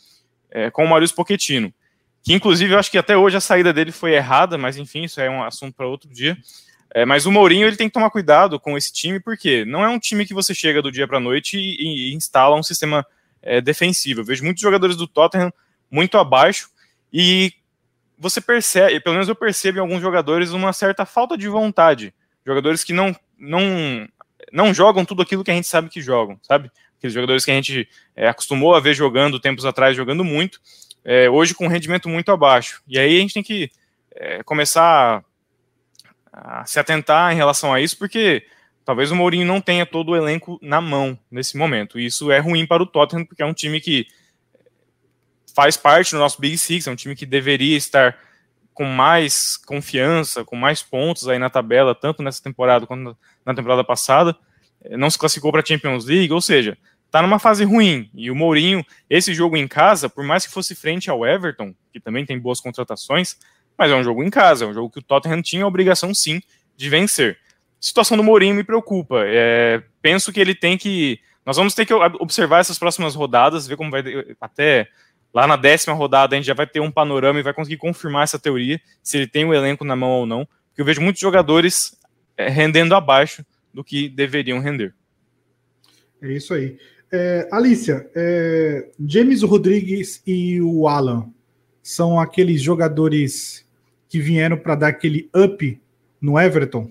[0.50, 1.74] é, com o Maurício Pochettino.
[2.22, 5.20] Que inclusive eu acho que até hoje a saída dele foi errada, mas enfim, isso
[5.20, 6.34] é um assunto para outro dia.
[6.94, 9.88] É, mas o Mourinho ele tem que tomar cuidado com esse time, porque não é
[9.88, 13.06] um time que você chega do dia para a noite e, e, instala um sistema
[13.42, 14.20] é, defensivo.
[14.20, 15.52] Eu vejo muitos jogadores do Tottenham
[15.90, 16.70] muito abaixo
[17.12, 17.52] e
[18.18, 22.12] você percebe, pelo menos eu percebo em alguns jogadores, uma certa falta de vontade.
[22.44, 24.08] Jogadores que não, não,
[24.50, 26.70] não jogam tudo aquilo que a gente sabe que jogam, sabe?
[26.96, 30.60] Aqueles jogadores que a gente é, acostumou a ver jogando tempos atrás, jogando muito,
[31.04, 32.82] é, hoje com um rendimento muito abaixo.
[32.88, 33.70] E aí a gente tem que
[34.16, 35.22] é, começar
[36.40, 38.46] a se atentar em relação a isso, porque
[38.84, 41.98] talvez o Mourinho não tenha todo o elenco na mão nesse momento.
[41.98, 44.06] E isso é ruim para o Tottenham, porque é um time que
[45.54, 48.16] faz parte do nosso Big Six, é um time que deveria estar
[48.72, 53.82] com mais confiança, com mais pontos aí na tabela, tanto nessa temporada quanto na temporada
[53.82, 54.36] passada.
[54.90, 58.08] Não se classificou para a Champions League, ou seja, está numa fase ruim.
[58.14, 61.98] E o Mourinho, esse jogo em casa, por mais que fosse frente ao Everton, que
[61.98, 63.36] também tem boas contratações,
[63.78, 66.12] mas é um jogo em casa, é um jogo que o Tottenham tinha a obrigação
[66.12, 66.40] sim
[66.76, 67.38] de vencer.
[67.80, 69.22] A situação do Mourinho me preocupa.
[69.24, 71.20] É, penso que ele tem que.
[71.46, 74.02] Nós vamos ter que observar essas próximas rodadas, ver como vai.
[74.40, 74.88] Até
[75.32, 78.24] lá na décima rodada a gente já vai ter um panorama e vai conseguir confirmar
[78.24, 80.44] essa teoria, se ele tem o elenco na mão ou não.
[80.68, 81.96] Porque eu vejo muitos jogadores
[82.36, 84.94] é, rendendo abaixo do que deveriam render.
[86.20, 86.76] É isso aí.
[87.10, 91.32] É, Alicia, é, James Rodrigues e o Alan
[91.82, 93.66] são aqueles jogadores
[94.08, 95.80] que vieram para dar aquele up
[96.20, 96.90] no Everton?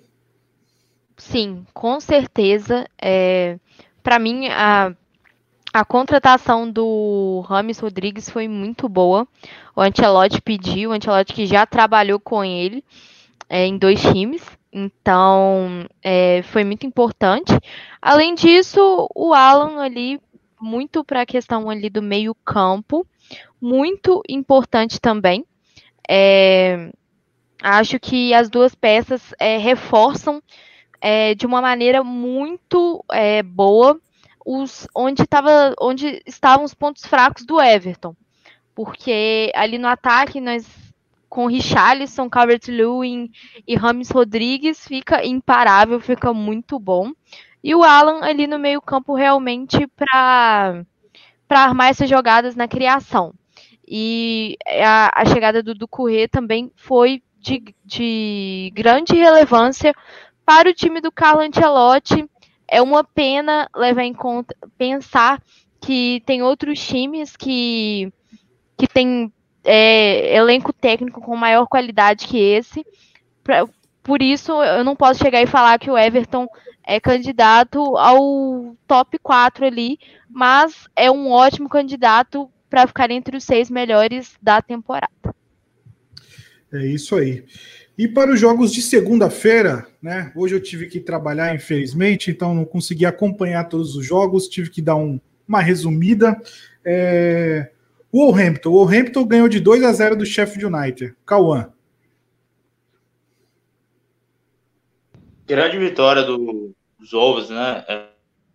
[1.18, 2.88] Sim, com certeza.
[3.02, 3.58] É,
[4.04, 4.94] para mim, a,
[5.74, 9.28] a contratação do Rames Rodrigues foi muito boa.
[9.76, 12.84] O Ancelotti pediu, o Ancelotti que já trabalhou com ele
[13.50, 14.44] é, em dois times.
[14.72, 17.58] Então, é, foi muito importante.
[18.02, 20.20] Além disso, o Alan ali,
[20.62, 23.08] muito para a questão ali do meio campo,
[23.60, 25.44] muito importante também.
[26.08, 26.92] É,
[27.62, 30.42] Acho que as duas peças é, reforçam
[31.02, 34.00] é, de uma maneira muito é, boa
[34.46, 38.16] os, onde, tava, onde estavam os pontos fracos do Everton.
[38.74, 40.66] Porque ali no ataque, nós
[41.30, 43.30] com Richarlison, Calvert-Lewin
[43.68, 47.12] e Rames Rodrigues fica imparável, fica muito bom.
[47.64, 50.86] E o Alan ali no meio campo realmente para
[51.50, 53.34] armar essas jogadas na criação.
[53.86, 59.94] E a, a chegada do Ducuré também foi de, de grande relevância
[60.46, 62.30] para o time do Carlo Ancelotti.
[62.68, 65.42] É uma pena levar em conta, pensar
[65.80, 68.12] que tem outros times que,
[68.78, 69.32] que tem
[69.64, 72.86] é, elenco técnico com maior qualidade que esse.
[73.44, 73.66] Pra,
[74.04, 76.48] por isso, eu não posso chegar e falar que o Everton
[76.84, 79.98] é candidato ao top 4 ali,
[80.30, 85.17] mas é um ótimo candidato para ficar entre os seis melhores da temporada.
[86.72, 87.46] É isso aí.
[87.98, 90.32] E para os jogos de segunda-feira, né?
[90.36, 94.82] Hoje eu tive que trabalhar, infelizmente, então não consegui acompanhar todos os jogos, tive que
[94.82, 96.40] dar um, uma resumida.
[96.86, 97.72] É...
[98.12, 98.70] O Wolverhampton.
[98.70, 101.16] O Wolverhampton ganhou de 2 a 0 do Sheffield United.
[101.26, 101.72] Cauã.
[105.46, 107.84] Grande vitória do, dos Wolves, né?
[107.88, 108.06] É,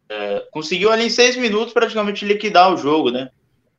[0.09, 3.31] é, conseguiu ali em seis minutos praticamente liquidar o jogo, né?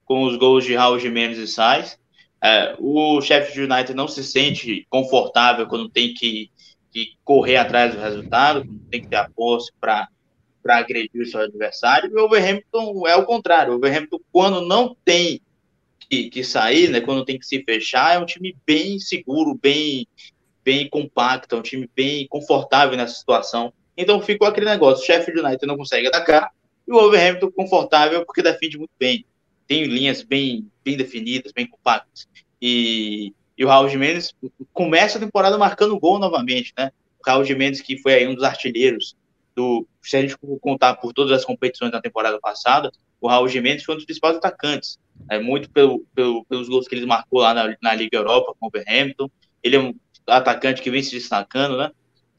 [0.04, 1.98] Com os gols de Raul Jimenez e Sainz.
[2.44, 6.52] É, o Sheffield United não se sente confortável quando tem que,
[6.92, 10.10] que correr atrás do resultado, tem que ter a posse para
[10.68, 12.12] agredir o seu adversário.
[12.12, 13.72] E o Overhampton é o contrário.
[13.72, 15.40] O Overhampton, quando não tem
[16.10, 20.06] que, que, sair, né, quando tem que se fechar, é um time bem seguro, bem,
[20.66, 23.72] bem compacto, é um time bem confortável nessa situação.
[23.96, 26.52] Então ficou aquele negócio: o Sheffield United não consegue atacar
[26.86, 29.26] e o Overhampton confortável porque defende muito bem.
[29.68, 32.28] Tem linhas bem, bem definidas, bem compactas.
[32.62, 34.34] E, e o Raul Jimenez
[34.72, 36.92] começa a temporada marcando gol novamente, né?
[37.20, 39.16] O Raul Jimenez, que foi aí um dos artilheiros
[39.56, 39.88] do.
[40.02, 42.92] Se a gente contar por todas as competições da temporada passada,
[43.22, 45.00] o Raul Jimenez foi um dos principais atacantes.
[45.30, 48.66] É, muito pelo, pelo, pelos gols que ele marcou lá na, na Liga Europa com
[48.66, 49.30] o Overhampton.
[49.64, 49.96] Ele é um
[50.28, 51.92] atacante que vem se destacando, né?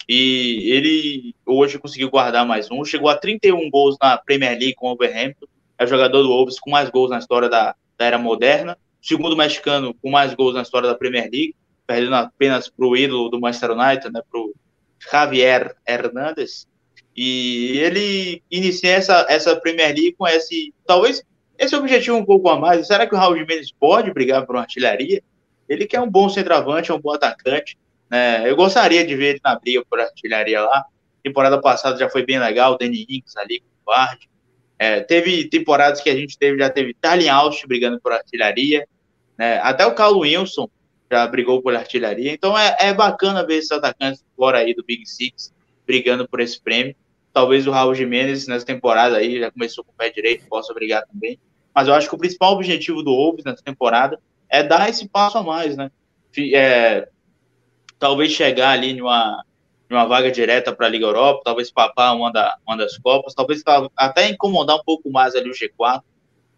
[0.09, 2.85] E ele hoje conseguiu guardar mais um.
[2.85, 5.47] Chegou a 31 gols na Premier League com o Overhampton.
[5.79, 9.37] É o jogador do Wolves com mais gols na história da, da era moderna segundo
[9.37, 11.55] mexicano com mais gols na história da Premier League,
[11.87, 14.55] perdendo apenas para o ídolo do Manchester United, né, para o
[14.99, 16.67] Javier Hernandez.
[17.15, 21.23] E ele inicia essa, essa Premier League com esse, talvez,
[21.59, 22.87] esse objetivo um pouco a mais.
[22.87, 25.23] Será que o Raul Jimenez pode brigar por uma artilharia?
[25.69, 27.77] Ele que é um bom centroavante, é um bom atacante.
[28.11, 28.51] Né?
[28.51, 30.83] Eu gostaria de ver ele na briga por artilharia lá.
[31.23, 34.31] Temporada passada já foi bem legal, o Danny Ings ali com o Bard.
[34.79, 38.87] É, teve temporadas que a gente teve, já teve Darlene Austin brigando por artilharia,
[39.39, 39.59] né?
[39.61, 40.69] Até o Carlo Wilson
[41.11, 42.33] já brigou por artilharia.
[42.33, 45.53] Então é, é bacana ver esses atacantes fora aí do Big Six
[45.87, 46.95] brigando por esse prêmio.
[47.33, 51.05] Talvez o Raul Jimenez nessa temporada aí já começou com o pé direito, possa brigar
[51.07, 51.39] também.
[51.75, 54.19] Mas eu acho que o principal objetivo do Wolves nessa temporada
[54.49, 55.91] é dar esse passo a mais, né?
[56.55, 57.09] É,
[57.99, 59.45] talvez chegar ali numa,
[59.89, 63.63] numa vaga direta para a Liga Europa, talvez papar uma, da, uma das Copas, talvez
[63.97, 66.03] até incomodar um pouco mais ali o G4,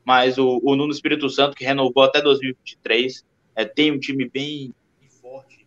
[0.04, 3.24] mas o, o Nuno Espírito Santo, que renovou até 2023,
[3.56, 4.72] é, tem um time bem
[5.20, 5.66] forte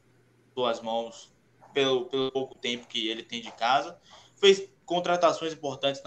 [0.53, 1.33] suas mãos
[1.73, 3.97] pelo, pelo pouco tempo que ele tem de casa,
[4.39, 6.01] fez contratações importantes,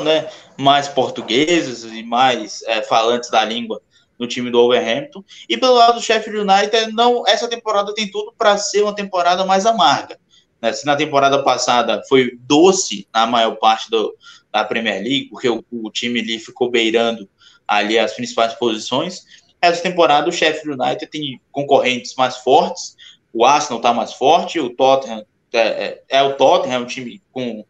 [0.00, 3.80] né, mais portugueses e mais é, falantes da língua
[4.18, 5.22] no time do Wolverhampton.
[5.48, 9.44] E pelo lado do Sheffield United, não, essa temporada tem tudo para ser uma temporada
[9.44, 10.18] mais amarga.
[10.60, 10.72] Né?
[10.72, 14.14] Se na temporada passada foi doce na maior parte do,
[14.52, 17.28] da Premier League, porque o, o time ali ficou beirando
[17.66, 19.24] ali as principais posições,
[19.60, 22.96] essa temporada o Sheffield United tem concorrentes mais fortes,
[23.32, 27.22] o Arsenal está mais forte, o Tottenham é, é, é, o Tottenham, é um time
[27.32, 27.64] com,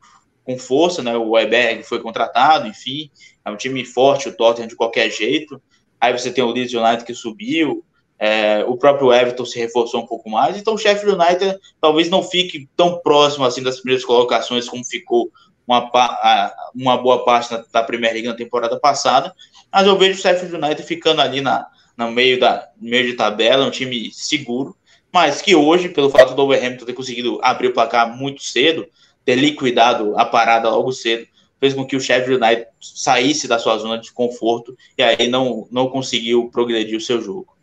[0.45, 1.17] com força, né?
[1.17, 3.11] O Weberg foi contratado, enfim,
[3.45, 5.61] é um time forte, o Tottenham de qualquer jeito.
[6.01, 7.85] Aí você tem o Leeds United que subiu,
[8.19, 12.23] é, o próprio Everton se reforçou um pouco mais, então o Sheffield United talvez não
[12.23, 15.31] fique tão próximo assim das primeiras colocações como ficou
[15.67, 19.35] uma, uma boa parte da, Premier League na temporada passada,
[19.71, 21.67] mas eu vejo o Sheffield United ficando ali na,
[21.97, 24.75] no meio, da, meio de tabela, um time seguro,
[25.13, 28.87] mas que hoje, pelo fato do Wolverhampton ter conseguido abrir o placar muito cedo,
[29.25, 31.27] ter liquidado a parada logo cedo,
[31.61, 35.69] fez com que o Sheffield United saísse da sua zona de conforto e aí não,
[35.71, 37.58] não conseguiu progredir o seu jogo.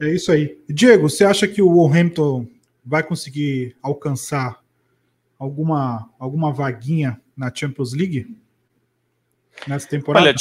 [0.00, 0.58] É isso aí.
[0.68, 2.46] Diego, você acha que o Wolverhampton
[2.84, 4.60] vai conseguir alcançar
[5.38, 8.36] alguma, alguma vaguinha na Champions League
[9.66, 10.26] nessa temporada?
[10.26, 10.36] Olha,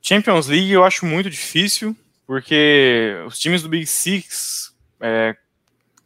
[0.00, 5.36] Champions League eu acho muito difícil, porque os times do Big Six, é,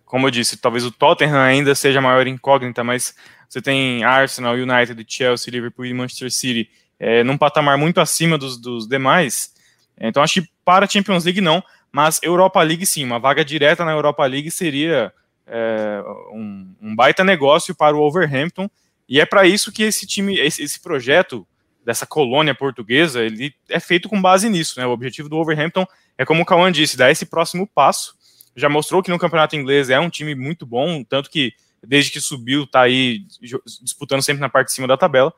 [0.05, 3.15] como eu disse, talvez o Tottenham ainda seja a maior incógnita, mas
[3.49, 8.59] você tem Arsenal, United, Chelsea, Liverpool e Manchester City é, num patamar muito acima dos,
[8.59, 9.53] dos demais.
[10.01, 11.63] Então acho que para a Champions League não,
[11.93, 15.13] mas Europa League sim, uma vaga direta na Europa League seria
[15.47, 18.69] é, um, um, baita negócio para o Wolverhampton,
[19.09, 21.47] e é para isso que esse time, esse, esse, projeto
[21.85, 24.87] dessa colônia portuguesa, ele é feito com base nisso, né?
[24.87, 25.87] O objetivo do Wolverhampton
[26.19, 28.15] é, como o Cauã disse, dar esse próximo passo.
[28.57, 32.21] Já mostrou que no campeonato inglês é um time muito bom, tanto que desde que
[32.21, 33.25] subiu, está aí
[33.81, 35.33] disputando sempre na parte de cima da tabela.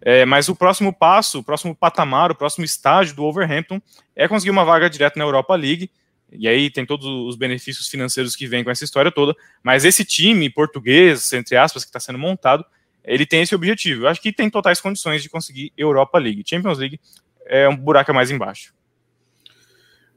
[0.00, 3.80] É, mas o próximo passo, o próximo patamar, o próximo estágio do Wolverhampton
[4.14, 5.90] é conseguir uma vaga direta na Europa League.
[6.32, 9.34] E aí tem todos os benefícios financeiros que vêm com essa história toda.
[9.62, 12.64] Mas esse time português, entre aspas, que está sendo montado,
[13.04, 14.04] ele tem esse objetivo.
[14.04, 16.44] Eu acho que tem totais condições de conseguir Europa League.
[16.46, 17.00] Champions League
[17.46, 18.74] é um buraco mais embaixo.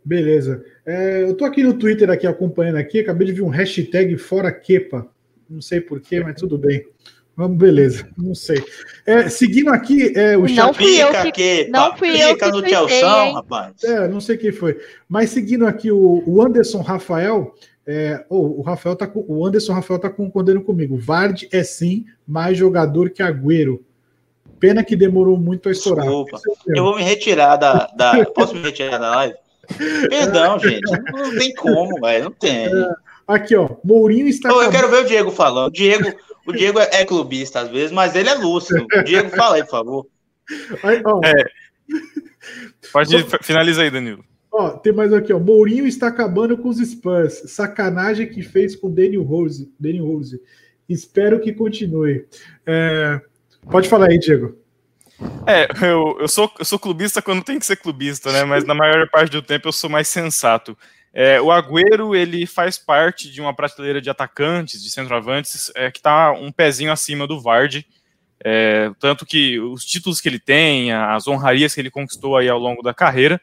[0.03, 0.63] Beleza.
[0.85, 4.51] É, eu tô aqui no Twitter aqui acompanhando aqui, acabei de ver um hashtag fora
[4.51, 5.07] quepa.
[5.49, 6.83] Não sei porquê, mas tudo bem.
[7.39, 8.05] Vamos, beleza.
[8.17, 8.61] Não sei.
[9.05, 13.31] É, seguindo aqui, é, o não fui eu que, não fui eu que no Tchelsão,
[13.31, 13.81] rapaz.
[13.81, 14.77] É, não sei quem foi.
[15.07, 17.55] Mas seguindo aqui o, o Anderson Rafael,
[17.87, 20.97] é, oh, o Rafael tá com, o Anderson Rafael tá concordando comigo.
[20.97, 23.85] Vard é sim mais jogador que Agüero.
[24.59, 26.07] Pena que demorou muito a estourar.
[26.07, 26.41] Desculpa.
[26.67, 29.35] Eu vou me retirar da, da posso me retirar da live?
[30.09, 30.91] Perdão, gente.
[30.91, 32.25] Não tem como, velho.
[32.25, 32.65] Não tem.
[32.65, 32.89] É,
[33.25, 33.77] aqui, ó.
[33.81, 34.53] Mourinho está.
[34.53, 35.71] Oh, eu quero ver o Diego falando.
[35.71, 36.13] Diego,
[36.49, 38.85] o Diego é, clubista às vezes, mas ele é lúcido.
[38.91, 40.07] O Diego, fala aí, por favor.
[40.83, 41.43] Aí, é.
[42.91, 44.25] Pode finalizar aí, Danilo.
[44.51, 45.39] Ó, tem mais aqui, ó.
[45.39, 47.43] Mourinho está acabando com os Spurs.
[47.51, 49.71] Sacanagem que fez com Daniel Rose.
[49.79, 50.41] Daniel Rose.
[50.87, 52.25] Espero que continue.
[52.65, 53.21] É...
[53.69, 54.57] Pode falar aí, Diego.
[55.45, 58.43] É, eu, eu, sou, eu sou clubista quando tem que ser clubista, né?
[58.43, 60.75] Mas na maior parte do tempo eu sou mais sensato.
[61.21, 65.99] É, o Agüero ele faz parte de uma prateleira de atacantes, de centroavantes, é, que
[65.99, 67.85] está um pezinho acima do Vardy.
[68.41, 72.57] É, tanto que os títulos que ele tem, as honrarias que ele conquistou aí ao
[72.57, 73.41] longo da carreira,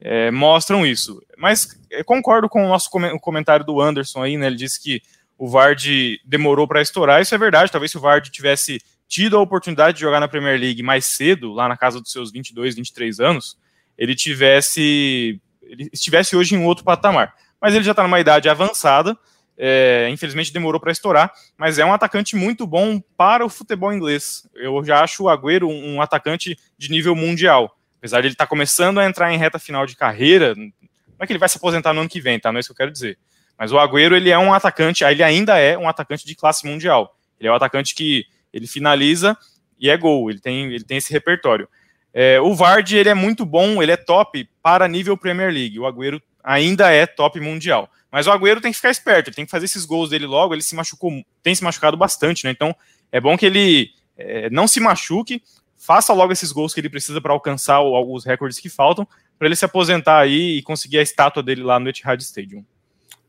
[0.00, 1.22] é, mostram isso.
[1.36, 2.88] Mas concordo com o nosso
[3.20, 4.46] comentário do Anderson aí, né?
[4.46, 5.02] Ele disse que
[5.36, 7.20] o Vardy demorou para estourar.
[7.20, 7.70] Isso é verdade.
[7.70, 11.52] Talvez se o Vardy tivesse tido a oportunidade de jogar na Premier League mais cedo,
[11.52, 13.58] lá na casa dos seus 22, 23 anos,
[13.98, 15.38] ele tivesse
[15.70, 17.34] ele estivesse hoje em outro patamar.
[17.60, 19.16] Mas ele já está numa idade avançada,
[19.56, 24.48] é, infelizmente demorou para estourar, mas é um atacante muito bom para o futebol inglês.
[24.54, 27.76] Eu já acho o Agüero um, um atacante de nível mundial.
[27.98, 30.72] Apesar de ele estar tá começando a entrar em reta final de carreira, não
[31.20, 32.50] é que ele vai se aposentar no ano que vem, tá?
[32.50, 33.18] Não é isso que eu quero dizer.
[33.58, 37.14] Mas o Agüero, ele é um atacante, ele ainda é um atacante de classe mundial.
[37.38, 39.36] Ele é um atacante que ele finaliza
[39.78, 41.68] e é gol, ele tem, ele tem esse repertório.
[42.12, 45.78] É, o Vardy ele é muito bom, ele é top para nível Premier League.
[45.78, 47.90] O Agüero ainda é top mundial.
[48.10, 50.52] Mas o Agüero tem que ficar esperto, ele tem que fazer esses gols dele logo,
[50.52, 52.50] ele se machucou, tem se machucado bastante, né?
[52.50, 52.74] Então
[53.12, 55.42] é bom que ele é, não se machuque,
[55.78, 59.06] faça logo esses gols que ele precisa para alcançar os recordes que faltam,
[59.38, 62.64] para ele se aposentar aí e conseguir a estátua dele lá no Etihad Stadium.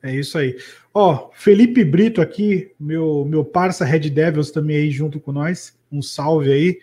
[0.03, 0.57] É isso aí.
[0.93, 5.79] Ó, Felipe Brito aqui, meu meu parça Red Devils também aí junto com nós.
[5.91, 6.79] Um salve aí.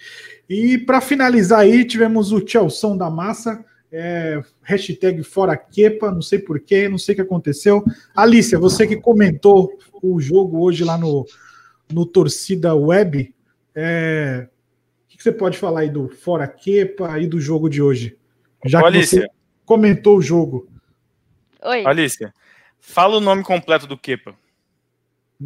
[0.48, 6.38] E para finalizar aí, tivemos o Tchelson da Massa, é, hashtag fora quepa, não sei
[6.38, 7.84] porquê, não sei o que aconteceu.
[8.14, 11.26] Alicia, você que comentou o jogo hoje lá no,
[11.90, 13.34] no Torcida Web,
[13.74, 14.48] é,
[15.04, 18.16] o que você pode falar aí do fora quepa e do jogo de hoje?
[18.64, 19.20] Já Ô, que Alicia.
[19.22, 19.28] você
[19.64, 20.68] comentou o jogo.
[21.62, 21.84] Oi.
[21.86, 22.32] Alicia,
[22.78, 24.34] fala o nome completo do quepa.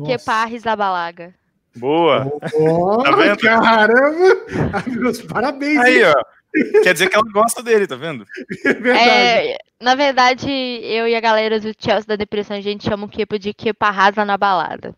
[0.07, 1.35] Kepa Rizabalaga.
[1.77, 2.31] Boa!
[2.55, 4.85] Oh, tá caramba!
[4.87, 5.79] Meus parabéns!
[5.79, 6.15] Aí, ó.
[6.83, 8.27] Quer dizer que ela gosta dele, tá vendo?
[8.65, 9.49] É verdade.
[9.49, 13.09] É, na verdade, eu e a galera do Chelsea da Depressão, a gente chama o
[13.09, 14.95] Kepa de Kepa rasa na balada.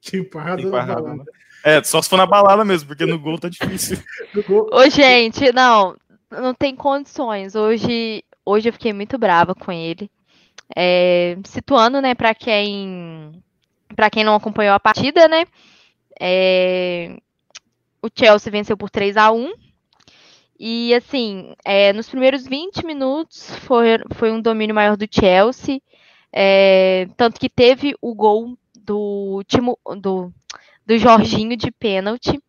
[0.00, 1.14] Kepa rasa na balada.
[1.14, 1.24] Né?
[1.64, 3.98] É, só se for na balada mesmo, porque no gol tá difícil.
[4.70, 5.96] Ô, gente, não,
[6.30, 7.54] não tem condições.
[7.54, 10.10] Hoje, hoje eu fiquei muito brava com ele.
[10.76, 13.42] É, situando, né, para quem
[13.96, 15.44] para quem não acompanhou a partida, né?
[16.20, 17.16] É,
[18.02, 19.52] o Chelsea venceu por 3 a 1
[20.58, 25.80] e assim, é, nos primeiros 20 minutos foi, foi um domínio maior do Chelsea.
[26.32, 30.32] É, tanto que teve o gol do, Timo, do,
[30.84, 32.42] do Jorginho de pênalti,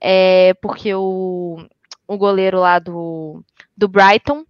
[0.00, 1.58] é, porque o,
[2.06, 3.42] o goleiro lá do,
[3.76, 4.44] do Brighton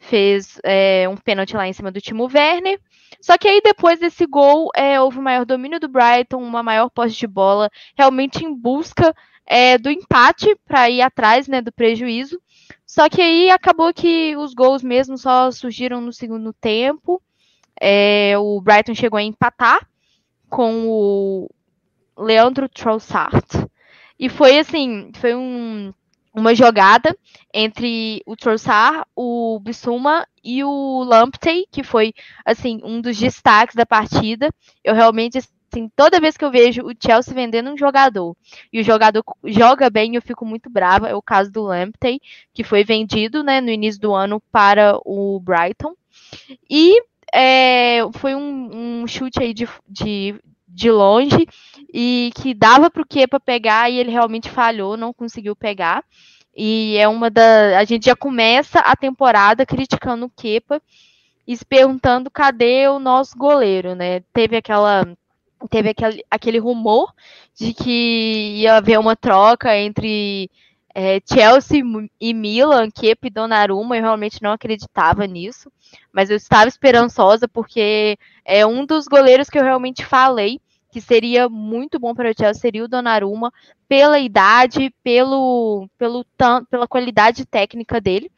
[0.00, 2.80] fez é, um pênalti lá em cima do Timo Werner.
[3.20, 7.14] Só que aí depois desse gol é, houve maior domínio do Brighton, uma maior posse
[7.14, 9.14] de bola, realmente em busca
[9.46, 12.40] é, do empate para ir atrás né, do prejuízo.
[12.86, 17.22] Só que aí acabou que os gols mesmo só surgiram no segundo tempo.
[17.80, 19.86] É, o Brighton chegou a empatar
[20.48, 21.50] com o
[22.18, 23.46] Leandro Trossard.
[24.18, 25.92] E foi assim, foi um,
[26.32, 27.16] uma jogada
[27.52, 32.12] entre o Trossard, o Bissuma e o Lamptey, que foi
[32.44, 34.50] assim um dos destaques da partida.
[34.84, 35.38] Eu realmente
[35.72, 38.36] Assim, toda vez que eu vejo o Chelsea vendendo um jogador
[38.72, 41.08] e o jogador joga bem, eu fico muito brava.
[41.08, 42.20] É o caso do Lamptey,
[42.52, 45.94] que foi vendido né, no início do ano para o Brighton.
[46.68, 47.00] E
[47.32, 50.34] é, foi um, um, chute aí de, de,
[50.72, 51.46] de longe
[51.92, 56.04] e que dava para o Kepa pegar e ele realmente falhou, não conseguiu pegar.
[56.56, 57.78] E é uma da.
[57.78, 60.82] A gente já começa a temporada criticando o Kepa
[61.46, 64.20] e se perguntando cadê o nosso goleiro, né?
[64.32, 65.06] Teve aquela
[65.68, 67.12] teve aquele, aquele rumor
[67.58, 70.50] de que ia haver uma troca entre
[70.94, 71.82] é, Chelsea
[72.20, 75.70] e Milan, Kepa e Donnarumma, eu realmente não acreditava nisso,
[76.12, 80.60] mas eu estava esperançosa porque é um dos goleiros que eu realmente falei
[80.90, 83.52] que seria muito bom para o Chelsea seria o Donnarumma
[83.88, 86.24] pela idade, pelo, pelo
[86.68, 88.30] pela qualidade técnica dele,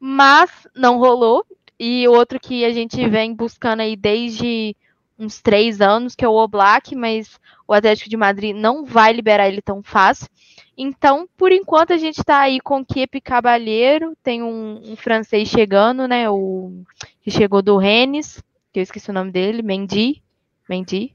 [0.00, 1.44] mas não rolou.
[1.78, 4.76] E outro que a gente vem buscando aí desde
[5.18, 9.48] uns três anos, que é o Oblak, mas o Atlético de Madrid não vai liberar
[9.48, 10.28] ele tão fácil.
[10.76, 16.08] Então, por enquanto, a gente está aí com Kepe Cabalheiro, tem um, um, francês chegando,
[16.08, 16.30] né?
[16.30, 16.82] O
[17.20, 18.42] que chegou do Rennes,
[18.72, 20.22] que eu esqueci o nome dele, Mendy.
[20.68, 21.14] Mendy.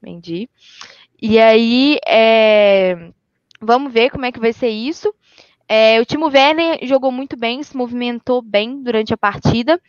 [0.00, 0.48] Mendy.
[1.20, 3.10] E aí, é,
[3.60, 5.12] vamos ver como é que vai ser isso.
[5.68, 9.80] É, o Timo Werner jogou muito bem, se movimentou bem durante a partida.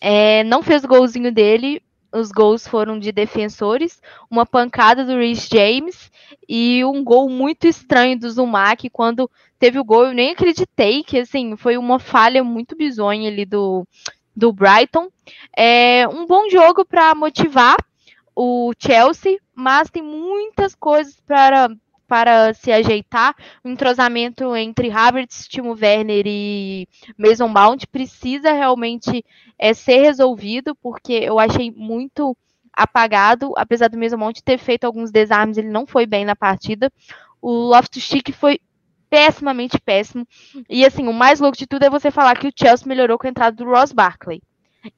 [0.00, 1.82] É, não fez o golzinho dele,
[2.12, 6.10] os gols foram de defensores, uma pancada do Rhys James
[6.48, 11.20] e um gol muito estranho do Zumak quando teve o gol, eu nem acreditei que
[11.20, 13.86] assim, foi uma falha muito bizonha ali do,
[14.36, 15.08] do Brighton.
[15.56, 17.76] É um bom jogo para motivar
[18.34, 21.68] o Chelsea, mas tem muitas coisas para
[22.12, 23.34] para se ajeitar.
[23.64, 26.86] O entrosamento entre Havertz, Timo Werner e
[27.16, 29.24] Mason Mount precisa realmente
[29.58, 32.36] é, ser resolvido, porque eu achei muito
[32.70, 36.92] apagado, apesar do Mason Mount ter feito alguns desarmes, ele não foi bem na partida.
[37.40, 38.60] O Loftus-Cheek foi
[39.08, 40.28] pessimamente péssimo.
[40.68, 43.26] E assim, o mais louco de tudo é você falar que o Chelsea melhorou com
[43.26, 44.42] a entrada do Ross Barkley.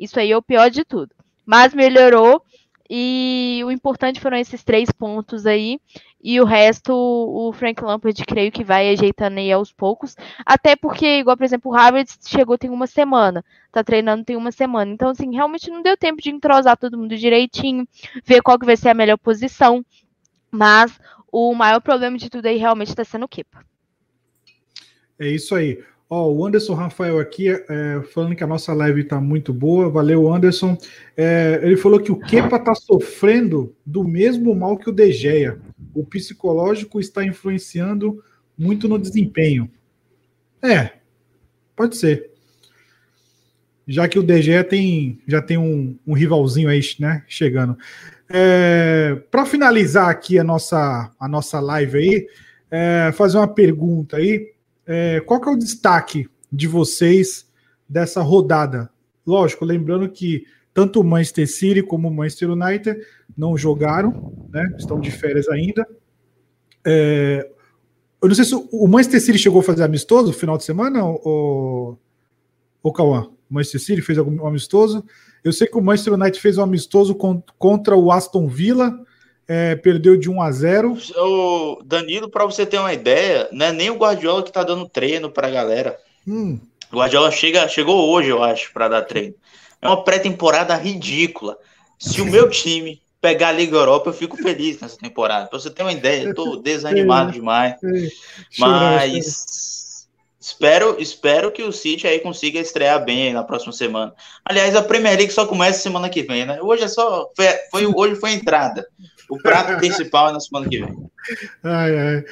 [0.00, 1.14] Isso aí é o pior de tudo.
[1.46, 2.42] Mas melhorou
[2.88, 5.80] e o importante foram esses três pontos aí.
[6.22, 10.16] E o resto, o Frank Lampard, creio que vai ajeitando aí aos poucos.
[10.44, 13.44] Até porque, igual, por exemplo, o Harvard chegou tem uma semana.
[13.70, 14.90] Tá treinando tem uma semana.
[14.90, 17.86] Então, assim, realmente não deu tempo de entrosar todo mundo direitinho,
[18.24, 19.84] ver qual que vai ser a melhor posição.
[20.50, 20.98] Mas
[21.30, 23.64] o maior problema de tudo aí realmente está sendo o Kepa.
[25.18, 25.82] É isso aí.
[26.08, 29.88] Ó, o Anderson Rafael aqui é, falando que a nossa live está muito boa.
[29.88, 30.76] Valeu, Anderson.
[31.16, 35.58] É, ele falou que o Kepa está sofrendo do mesmo mal que o De Gea.
[35.94, 38.22] O psicológico está influenciando
[38.56, 39.70] muito no desempenho.
[40.62, 40.92] É,
[41.74, 42.30] pode ser.
[43.86, 47.76] Já que o Gea tem, já tem um, um rivalzinho aí, né, chegando.
[48.28, 52.26] É, Para finalizar aqui a nossa, a nossa live aí,
[52.70, 54.53] é, fazer uma pergunta aí
[54.86, 57.46] é, qual que é o destaque de vocês
[57.88, 58.90] dessa rodada?
[59.26, 63.00] Lógico, lembrando que tanto o Manchester City como o Manchester United
[63.36, 64.74] não jogaram, né?
[64.78, 65.86] Estão de férias ainda.
[66.84, 67.48] É,
[68.20, 71.04] eu não sei se o Manchester City chegou a fazer amistoso no final de semana,
[71.04, 71.98] ou
[72.82, 73.30] o Cauã?
[73.50, 75.04] O Manchester City fez algum amistoso?
[75.42, 77.14] Eu sei que o Manchester United fez um amistoso
[77.58, 78.98] contra o Aston Villa
[79.46, 80.98] é, perdeu de 1 a 0.
[81.16, 84.88] O Danilo, para você ter uma ideia, não é nem o Guardiola que tá dando
[84.88, 85.98] treino para a galera.
[86.26, 86.58] Hum.
[86.92, 89.34] O Guardiola chega, chegou hoje, eu acho, para dar treino.
[89.80, 91.58] É uma pré-temporada ridícula.
[91.98, 95.48] Se o meu time pegar a Liga Europa, eu fico feliz nessa temporada.
[95.48, 97.76] Pra você ter uma ideia, eu tô desanimado demais.
[98.58, 99.84] Mas
[100.44, 104.12] Espero, espero que o City aí consiga estrear bem na próxima semana.
[104.44, 106.60] Aliás, a Premier League só começa semana que vem, né?
[106.60, 108.86] Hoje é só foi, foi hoje foi a entrada.
[109.28, 111.10] O prato principal é na semana que vem.
[111.62, 112.24] Ai, ai.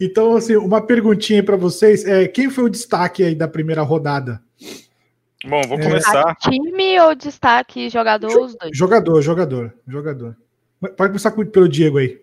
[0.00, 2.04] Então, assim, uma perguntinha para vocês.
[2.04, 4.42] É, quem foi o destaque aí da primeira rodada?
[5.44, 5.82] Bom, vou é.
[5.82, 6.34] começar.
[6.36, 8.30] Time ou destaque jogador?
[8.30, 10.36] Jo jogador, jogador, jogador.
[10.80, 12.20] Pode começar pelo Diego aí.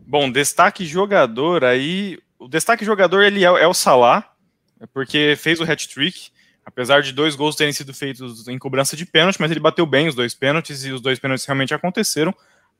[0.00, 2.18] Bom, destaque jogador aí.
[2.38, 4.28] O destaque jogador ele é, é o Salah,
[4.92, 6.30] porque fez o hat-trick.
[6.64, 10.06] Apesar de dois gols terem sido feitos em cobrança de pênalti, mas ele bateu bem
[10.06, 12.32] os dois pênaltis e os dois pênaltis realmente aconteceram.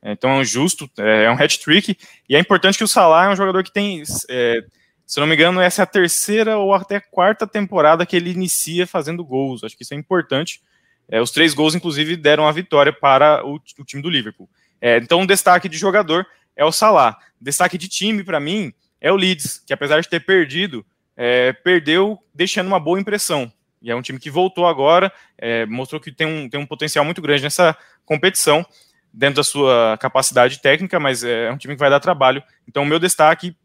[0.02, 1.96] Então é justo, é, é um hat-trick.
[2.28, 4.64] E é importante que o Salah é um jogador que tem, é,
[5.06, 8.86] se não me engano, essa é a terceira ou até quarta temporada que ele inicia
[8.86, 9.62] fazendo gols.
[9.62, 10.60] Acho que isso é importante.
[11.08, 14.48] É, os três gols, inclusive, deram a vitória para o, o time do Liverpool.
[14.80, 16.26] É, então, um destaque de jogador
[16.56, 17.16] é o Salah.
[17.40, 20.84] Destaque de time, para mim, é o Leeds, que apesar de ter perdido,
[21.16, 23.52] é, perdeu deixando uma boa impressão.
[23.80, 27.04] E é um time que voltou agora, é, mostrou que tem um, tem um potencial
[27.04, 28.64] muito grande nessa competição
[29.12, 32.42] dentro da sua capacidade técnica, mas é um time que vai dar trabalho.
[32.66, 33.56] Então, o meu destaque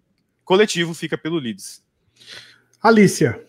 [0.44, 1.84] coletivo fica pelo Leeds.
[2.82, 3.48] Alicia.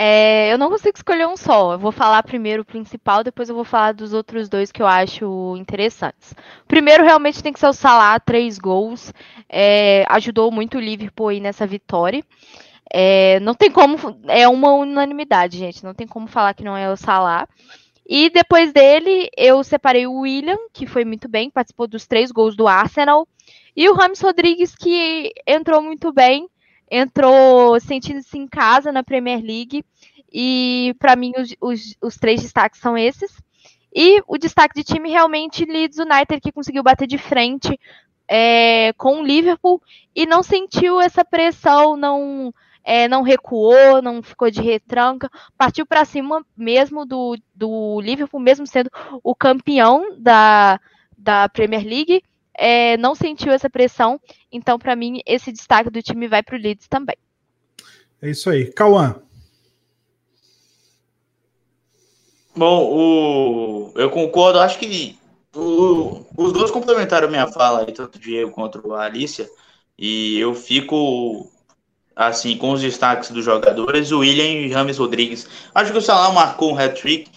[0.00, 1.72] É, eu não consigo escolher um só.
[1.72, 4.86] Eu vou falar primeiro o principal, depois eu vou falar dos outros dois que eu
[4.86, 6.30] acho interessantes.
[6.62, 9.12] O primeiro realmente tem que ser o Salah, três gols.
[9.48, 12.22] É, ajudou muito o Liverpool aí nessa vitória.
[12.94, 13.96] É, não tem como,
[14.28, 15.82] é uma unanimidade, gente.
[15.82, 17.48] Não tem como falar que não é o Salah.
[18.08, 22.56] E depois dele, eu separei o William, que foi muito bem, participou dos três gols
[22.56, 23.28] do Arsenal.
[23.76, 26.48] E o Rames Rodrigues, que entrou muito bem,
[26.90, 29.84] entrou sentindo-se em casa na Premier League.
[30.32, 33.30] E para mim, os, os, os, três destaques são esses.
[33.94, 37.78] E o destaque de time realmente Leeds United, que conseguiu bater de frente
[38.26, 39.82] é, com o Liverpool
[40.14, 42.54] e não sentiu essa pressão, não
[42.88, 48.66] é, não recuou, não ficou de retranca, partiu para cima mesmo do, do Liverpool, mesmo
[48.66, 48.88] sendo
[49.22, 50.80] o campeão da,
[51.16, 52.24] da Premier League,
[52.54, 54.18] é, não sentiu essa pressão.
[54.50, 57.18] Então, para mim, esse destaque do time vai para o Leeds também.
[58.22, 58.72] É isso aí.
[58.72, 59.16] Cauã.
[62.56, 63.92] Bom, o...
[63.96, 65.18] eu concordo, acho que
[65.54, 66.24] o...
[66.34, 69.46] os dois complementaram minha fala, tanto o Diego quanto a Alicia,
[69.98, 71.52] e eu fico
[72.18, 75.46] assim, com os destaques dos jogadores, o William e Rames Rodrigues.
[75.72, 77.30] Acho que o Salah marcou um hat-trick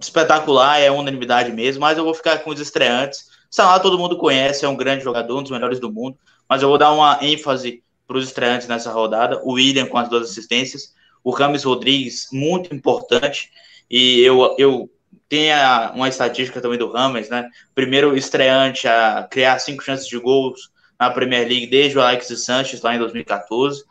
[0.00, 3.26] espetacular, é unanimidade mesmo, mas eu vou ficar com os estreantes.
[3.50, 6.16] Salah todo mundo conhece, é um grande jogador, um dos melhores do mundo,
[6.48, 9.40] mas eu vou dar uma ênfase para os estreantes nessa rodada.
[9.42, 13.50] O William com as duas assistências, o Rames Rodrigues, muito importante,
[13.90, 14.88] e eu, eu
[15.28, 15.56] tenho
[15.92, 17.48] uma estatística também do Rames, né?
[17.74, 20.70] Primeiro estreante a criar cinco chances de gols
[21.00, 23.82] na Premier League desde o Alex Sanches lá em 2014.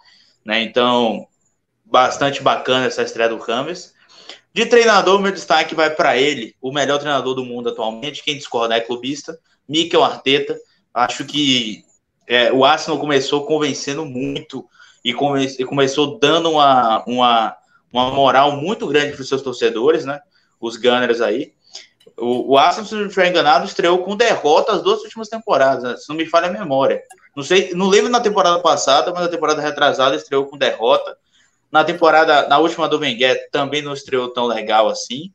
[0.46, 0.62] Né?
[0.62, 1.28] Então,
[1.86, 3.94] bastante bacana essa estreia do Rames.
[4.54, 8.24] De treinador, meu destaque vai para ele, o melhor treinador do mundo atualmente.
[8.24, 10.58] Quem discorda é clubista, Mikel Arteta.
[10.94, 11.84] Acho que
[12.28, 14.66] é, o Arsenal começou convencendo muito
[15.04, 17.58] e, come, e começou dando uma, uma,
[17.92, 20.20] uma moral muito grande para os seus torcedores, né?
[20.60, 21.54] Os Gunners aí.
[22.18, 25.98] O, o Arsenal, se não estiver enganado, estreou com derrota as duas últimas temporadas, né?
[25.98, 27.02] se não me falha a memória.
[27.36, 31.18] Não sei, não lembro na temporada passada, mas na temporada retrasada estreou com derrota.
[31.72, 35.32] Na temporada, na última do Wenger, também não estreou tão legal assim.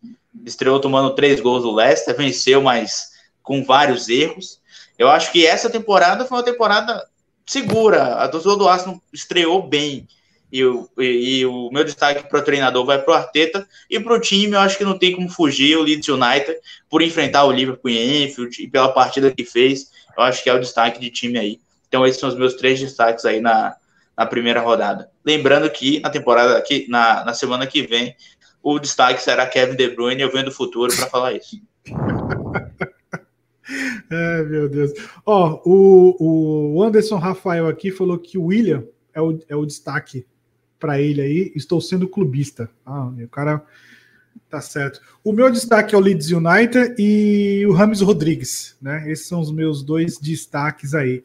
[0.47, 3.09] Estreou tomando três gols do Leicester, venceu, mas
[3.43, 4.61] com vários erros.
[4.97, 7.05] Eu acho que essa temporada foi uma temporada
[7.45, 8.15] segura.
[8.17, 10.07] A torcida do Arsenal estreou bem.
[10.53, 13.67] e o, e, e o meu destaque para o treinador vai para o Arteta.
[13.91, 16.57] E para o time, eu acho que não tem como fugir o Leeds United
[16.89, 19.91] por enfrentar o Liverpool em Enfield e pela partida que fez.
[20.17, 21.61] Eu acho que é o destaque de time aí.
[21.89, 23.75] Então, esses são os meus três destaques aí na,
[24.17, 25.11] na primeira rodada.
[25.25, 28.15] Lembrando que na temporada aqui, na, na semana que vem,
[28.63, 30.23] o destaque será Kevin De Bruyne.
[30.23, 31.61] Eu venho do futuro para falar isso.
[34.11, 34.93] É, meu Deus.
[35.27, 40.27] Ó, o, o Anderson Rafael aqui falou que o William é o, é o destaque
[40.79, 42.71] para ele aí, estou sendo clubista.
[42.87, 43.63] Ah, o cara
[44.49, 45.01] tá certo.
[45.23, 49.11] O meu destaque é o Leeds United e o Rames Rodrigues, né?
[49.11, 51.23] Esses são os meus dois destaques aí.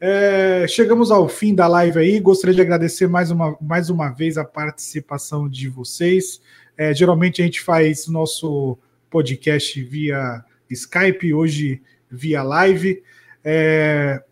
[0.00, 2.20] É, chegamos ao fim da live aí.
[2.20, 6.40] Gostaria de agradecer mais uma, mais uma vez a participação de vocês.
[6.76, 8.76] É, geralmente a gente faz nosso
[9.08, 11.80] podcast via Skype, hoje
[12.10, 13.02] via live.
[13.44, 14.22] É,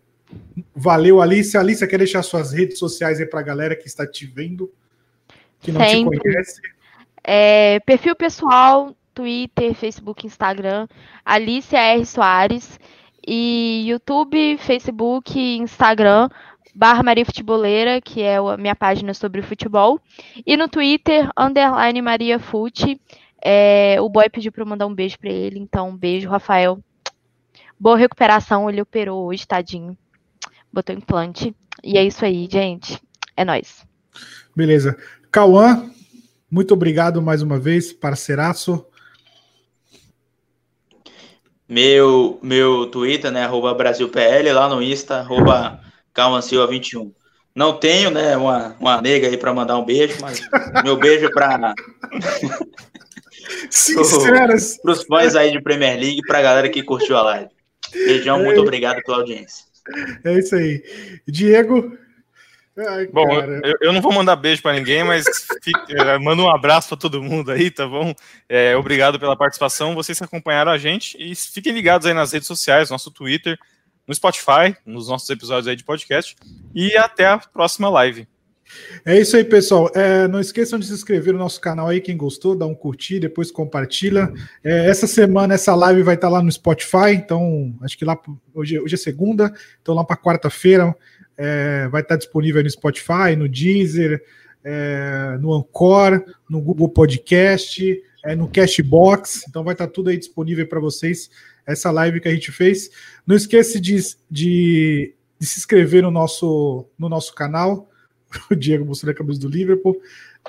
[0.75, 1.57] Valeu, Alice.
[1.57, 4.71] Alice, quer deixar suas redes sociais aí para a galera que está te vendo,
[5.59, 6.17] que não Sempre.
[6.17, 6.61] te conhece?
[7.23, 10.87] É, perfil pessoal, Twitter, Facebook, Instagram,
[11.23, 12.05] Alice R.
[12.05, 12.79] Soares.
[13.25, 16.29] E YouTube, Facebook, Instagram,
[16.75, 19.99] barra Maria Futeboleira, que é a minha página sobre futebol.
[20.45, 22.99] E no Twitter, underline Maria Fute.
[23.45, 26.79] É, o boy pediu para eu mandar um beijo para ele, então um beijo, Rafael.
[27.79, 29.97] Boa recuperação, ele operou hoje, tadinho
[30.73, 31.55] botou implante.
[31.83, 32.99] E é isso aí, gente.
[33.37, 33.85] É nós.
[34.55, 34.97] Beleza.
[35.31, 35.89] Cauã,
[36.49, 38.85] muito obrigado mais uma vez, parceiraço.
[41.67, 45.79] Meu, meu Twitter, né, arroba BrasilPL, lá no Insta, arroba
[46.13, 47.11] Silva21.
[47.55, 50.41] Não tenho, né, uma, uma nega aí para mandar um beijo, mas
[50.83, 51.73] meu beijo é para
[53.69, 54.77] Sinceras.
[54.77, 57.49] Para os fãs aí de Premier League, para a galera que curtiu a live.
[57.91, 59.65] Beijão, muito obrigado pela audiência.
[60.23, 60.83] É isso aí.
[61.27, 61.97] Diego.
[62.75, 65.25] Ai, bom, eu, eu, não vou mandar beijo para ninguém, mas
[65.89, 68.15] é, manda um abraço para todo mundo aí, tá bom?
[68.49, 72.47] É, obrigado pela participação, vocês que acompanharam a gente e fiquem ligados aí nas redes
[72.47, 73.59] sociais, nosso Twitter,
[74.07, 76.35] no Spotify, nos nossos episódios aí de podcast
[76.73, 78.27] e até a próxima live.
[79.05, 79.91] É isso aí, pessoal.
[79.93, 83.19] É, não esqueçam de se inscrever no nosso canal aí, quem gostou, dá um curtir,
[83.19, 84.33] depois compartilha.
[84.63, 88.17] É, essa semana, essa live vai estar lá no Spotify, então acho que lá
[88.53, 90.95] hoje, hoje é segunda, então lá para quarta-feira
[91.37, 94.23] é, vai estar disponível no Spotify, no Deezer,
[94.63, 100.67] é, no Anchor, no Google Podcast, é, no Cashbox, então vai estar tudo aí disponível
[100.67, 101.29] para vocês,
[101.65, 102.89] essa live que a gente fez.
[103.25, 103.97] Não esqueça de,
[104.29, 107.89] de, de se inscrever no nosso, no nosso canal
[108.49, 109.99] o Diego mostrou a camisa do Liverpool.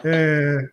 [0.03, 0.69] É...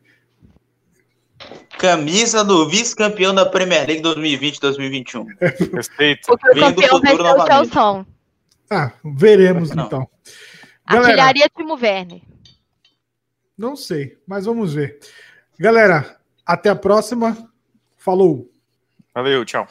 [1.78, 5.26] Camisa do vice-campeão da Premier League 2020-2021.
[5.74, 6.28] Respeito.
[6.28, 8.06] Porque o campeão vai ser o Chelsea.
[8.74, 9.86] Ah, veremos Não.
[9.86, 10.10] então.
[10.90, 12.22] Galera, Artilharia Timo Werner.
[13.58, 14.98] Não sei, mas vamos ver.
[15.60, 17.52] Galera, até a próxima.
[17.98, 18.50] Falou.
[19.14, 19.68] Valeu, tchau.